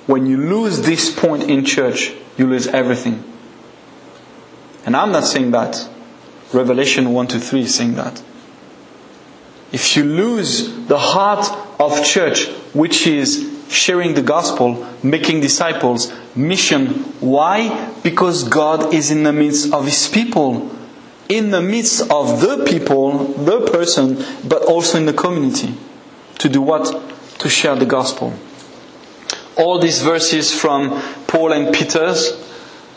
When 0.07 0.26
you 0.26 0.39
lose 0.39 0.82
this 0.82 1.14
point 1.14 1.45
in 1.45 1.64
church, 1.64 2.12
you 2.39 2.47
lose 2.47 2.66
everything. 2.68 3.22
And 4.86 4.97
I'm 4.97 5.12
not 5.12 5.24
saying 5.24 5.51
that. 5.51 5.89
Revelation 6.53 7.12
1 7.12 7.26
to 7.28 7.39
3 7.39 7.61
is 7.61 7.74
saying 7.74 7.95
that. 7.97 8.22
If 9.73 9.97
you 9.97 10.05
lose 10.05 10.87
the 10.87 10.99
heart 10.99 11.47
of 11.79 12.05
church, 12.05 12.49
which 12.73 13.07
is 13.07 13.55
sharing 13.69 14.14
the 14.14 14.23
gospel, 14.23 14.87
making 15.03 15.41
disciples, 15.41 16.12
mission, 16.35 16.87
why? 17.21 17.93
Because 18.03 18.45
God 18.49 18.95
is 18.95 19.11
in 19.11 19.25
the 19.25 19.33
midst 19.33 19.73
of 19.73 19.85
His 19.85 20.09
people. 20.09 20.75
In 21.29 21.51
the 21.51 21.61
midst 21.61 22.11
of 22.11 22.41
the 22.41 22.64
people, 22.64 23.35
the 23.35 23.71
person, 23.71 24.25
but 24.49 24.62
also 24.62 24.97
in 24.97 25.05
the 25.05 25.12
community. 25.12 25.75
To 26.39 26.49
do 26.49 26.62
what? 26.62 26.87
To 27.41 27.49
share 27.51 27.77
the 27.77 27.85
gospel. 27.85 28.33
All 29.57 29.79
these 29.79 30.01
verses 30.03 30.55
from 30.59 31.03
Paul 31.27 31.53
and 31.53 31.75
Peter's. 31.75 32.33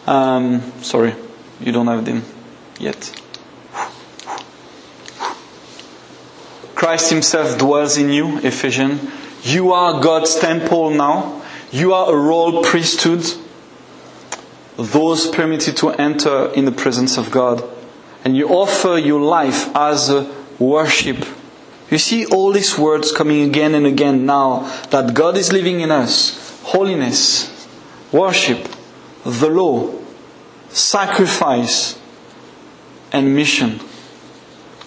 Um, 0.07 0.61
sorry, 0.81 1.13
you 1.59 1.71
don't 1.71 1.87
have 1.87 2.05
them 2.05 2.23
yet. 2.79 3.21
Christ 6.81 7.11
Himself 7.11 7.59
dwells 7.59 7.95
in 7.99 8.09
you, 8.09 8.39
Ephesians. 8.39 9.07
You 9.43 9.71
are 9.71 10.01
God's 10.01 10.35
temple 10.35 10.89
now. 10.89 11.43
You 11.71 11.93
are 11.93 12.11
a 12.11 12.17
royal 12.17 12.63
priesthood. 12.63 13.23
Those 14.77 15.27
permitted 15.27 15.77
to 15.77 15.91
enter 15.91 16.47
in 16.53 16.65
the 16.65 16.71
presence 16.71 17.19
of 17.19 17.29
God. 17.29 17.63
And 18.25 18.35
you 18.35 18.49
offer 18.49 18.97
your 18.97 19.21
life 19.21 19.69
as 19.75 20.09
a 20.09 20.35
worship. 20.57 21.23
You 21.91 21.99
see 21.99 22.25
all 22.25 22.51
these 22.51 22.79
words 22.79 23.11
coming 23.11 23.47
again 23.47 23.75
and 23.75 23.85
again 23.85 24.25
now 24.25 24.61
that 24.89 25.13
God 25.13 25.37
is 25.37 25.53
living 25.53 25.81
in 25.81 25.91
us. 25.91 26.59
Holiness, 26.63 27.69
worship, 28.11 28.67
the 29.23 29.49
law, 29.49 29.93
sacrifice, 30.69 31.99
and 33.11 33.35
mission. 33.35 33.81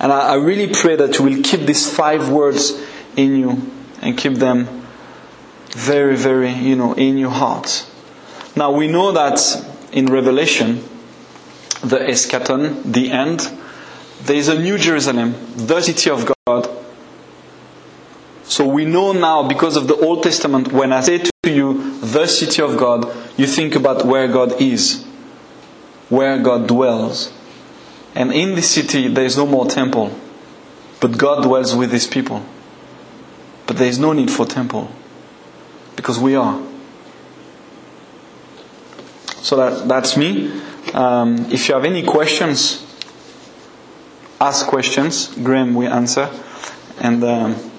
And 0.00 0.12
I, 0.12 0.32
I 0.32 0.34
really 0.34 0.72
pray 0.72 0.96
that 0.96 1.18
you 1.18 1.24
will 1.24 1.42
keep 1.42 1.60
these 1.60 1.94
five 1.94 2.28
words 2.28 2.72
in 3.16 3.36
you 3.36 3.70
and 4.02 4.18
keep 4.18 4.34
them 4.34 4.86
very, 5.70 6.16
very, 6.16 6.52
you 6.52 6.76
know, 6.76 6.94
in 6.94 7.18
your 7.18 7.30
heart. 7.30 7.88
Now 8.56 8.72
we 8.72 8.88
know 8.88 9.12
that 9.12 9.40
in 9.92 10.06
Revelation, 10.06 10.84
the 11.82 11.98
eschaton, 11.98 12.92
the 12.92 13.10
end, 13.10 13.50
there 14.22 14.36
is 14.36 14.48
a 14.48 14.58
new 14.58 14.78
Jerusalem, 14.78 15.34
the 15.56 15.80
city 15.80 16.10
of 16.10 16.32
God. 16.46 16.68
So 18.44 18.66
we 18.66 18.84
know 18.84 19.12
now 19.12 19.46
because 19.48 19.76
of 19.76 19.88
the 19.88 19.96
Old 19.96 20.22
Testament, 20.22 20.72
when 20.72 20.92
I 20.92 21.00
say 21.00 21.18
to 21.18 21.30
you, 21.44 21.98
the 22.00 22.26
city 22.26 22.62
of 22.62 22.76
God, 22.76 23.10
you 23.36 23.46
think 23.46 23.74
about 23.74 24.04
where 24.04 24.28
God 24.28 24.60
is, 24.60 25.04
where 26.08 26.38
God 26.38 26.68
dwells. 26.68 27.32
And 28.14 28.32
in 28.32 28.54
this 28.54 28.70
city, 28.70 29.08
there 29.08 29.24
is 29.24 29.36
no 29.36 29.46
more 29.46 29.66
temple, 29.66 30.16
but 31.00 31.18
God 31.18 31.42
dwells 31.42 31.74
with 31.74 31.90
his 31.90 32.06
people. 32.06 32.44
But 33.66 33.78
there 33.78 33.88
is 33.88 33.98
no 33.98 34.12
need 34.12 34.30
for 34.30 34.46
temple 34.46 34.90
because 35.96 36.18
we 36.18 36.36
are. 36.36 36.62
So 39.42 39.56
that, 39.56 39.88
that's 39.88 40.16
me. 40.16 40.62
Um, 40.92 41.46
if 41.50 41.68
you 41.68 41.74
have 41.74 41.84
any 41.84 42.02
questions, 42.02 42.86
ask 44.40 44.66
questions. 44.66 45.28
Graham 45.42 45.74
will 45.74 45.92
answer. 45.92 46.30
And 47.00 47.24
um, 47.24 47.70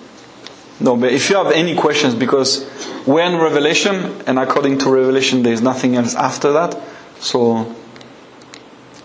no, 0.80 0.98
but 0.98 1.12
if 1.12 1.30
you 1.30 1.38
have 1.38 1.52
any 1.52 1.76
questions, 1.76 2.14
because 2.14 2.70
we're 3.08 3.24
in 3.24 3.40
Revelation, 3.40 4.22
and 4.28 4.38
according 4.38 4.80
to 4.80 4.90
Revelation, 4.90 5.44
there 5.44 5.54
is 5.54 5.62
nothing 5.62 5.96
else 5.96 6.16
after 6.16 6.52
that. 6.54 6.78
So, 7.20 7.74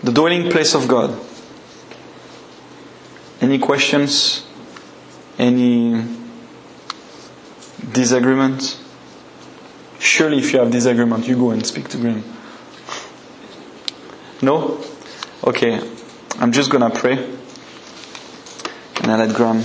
the 0.03 0.11
dwelling 0.11 0.49
place 0.49 0.73
of 0.73 0.87
God. 0.87 1.17
Any 3.39 3.59
questions? 3.59 4.45
Any 5.37 6.05
disagreements? 7.91 8.81
Surely, 9.99 10.39
if 10.39 10.53
you 10.53 10.59
have 10.59 10.71
disagreement, 10.71 11.27
you 11.27 11.35
go 11.35 11.51
and 11.51 11.65
speak 11.65 11.87
to 11.89 11.97
Graham. 11.97 12.23
No? 14.41 14.83
Okay. 15.43 15.79
I'm 16.39 16.51
just 16.51 16.71
gonna 16.71 16.89
pray. 16.89 17.17
And 19.01 19.11
I 19.11 19.17
let 19.17 19.35
Graham 19.35 19.63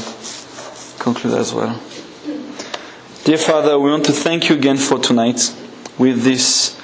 conclude 0.98 1.34
as 1.34 1.54
well. 1.54 1.80
Dear 3.24 3.38
Father, 3.38 3.78
we 3.78 3.90
want 3.90 4.04
to 4.06 4.12
thank 4.12 4.48
you 4.48 4.56
again 4.56 4.76
for 4.76 4.98
tonight 4.98 5.54
with 5.98 6.22
this 6.22 6.75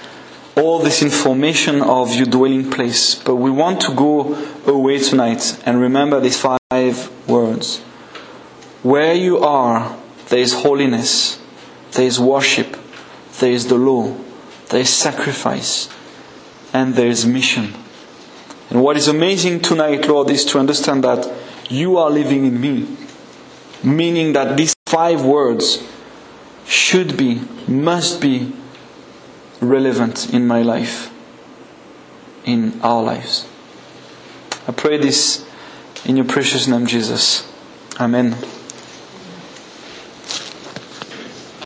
all 0.56 0.80
this 0.80 1.02
information 1.02 1.80
of 1.80 2.14
your 2.14 2.26
dwelling 2.26 2.70
place, 2.70 3.14
but 3.14 3.36
we 3.36 3.50
want 3.50 3.80
to 3.82 3.94
go 3.94 4.34
away 4.66 4.98
tonight 4.98 5.58
and 5.64 5.80
remember 5.80 6.20
these 6.20 6.38
five 6.38 7.28
words. 7.28 7.78
Where 8.82 9.14
you 9.14 9.38
are, 9.38 9.96
there 10.28 10.40
is 10.40 10.52
holiness, 10.62 11.40
there 11.92 12.04
is 12.04 12.20
worship, 12.20 12.76
there 13.38 13.52
is 13.52 13.68
the 13.68 13.76
law, 13.76 14.16
there 14.68 14.80
is 14.80 14.90
sacrifice, 14.90 15.88
and 16.72 16.94
there 16.94 17.08
is 17.08 17.24
mission. 17.24 17.74
And 18.70 18.82
what 18.82 18.96
is 18.96 19.08
amazing 19.08 19.60
tonight, 19.60 20.08
Lord, 20.08 20.30
is 20.30 20.44
to 20.46 20.58
understand 20.58 21.04
that 21.04 21.30
you 21.68 21.96
are 21.96 22.10
living 22.10 22.44
in 22.44 22.60
me. 22.60 22.96
Meaning 23.82 24.32
that 24.34 24.56
these 24.56 24.74
five 24.86 25.24
words 25.24 25.82
should 26.66 27.16
be, 27.16 27.42
must 27.66 28.20
be 28.20 28.52
relevant 29.62 30.32
in 30.34 30.46
my 30.46 30.62
life, 30.62 31.12
in 32.44 32.80
our 32.82 33.02
lives. 33.02 33.48
I 34.66 34.72
pray 34.72 34.98
this 34.98 35.46
in 36.04 36.16
your 36.16 36.26
precious 36.26 36.66
name, 36.66 36.86
Jesus. 36.86 37.50
Amen. 37.98 38.36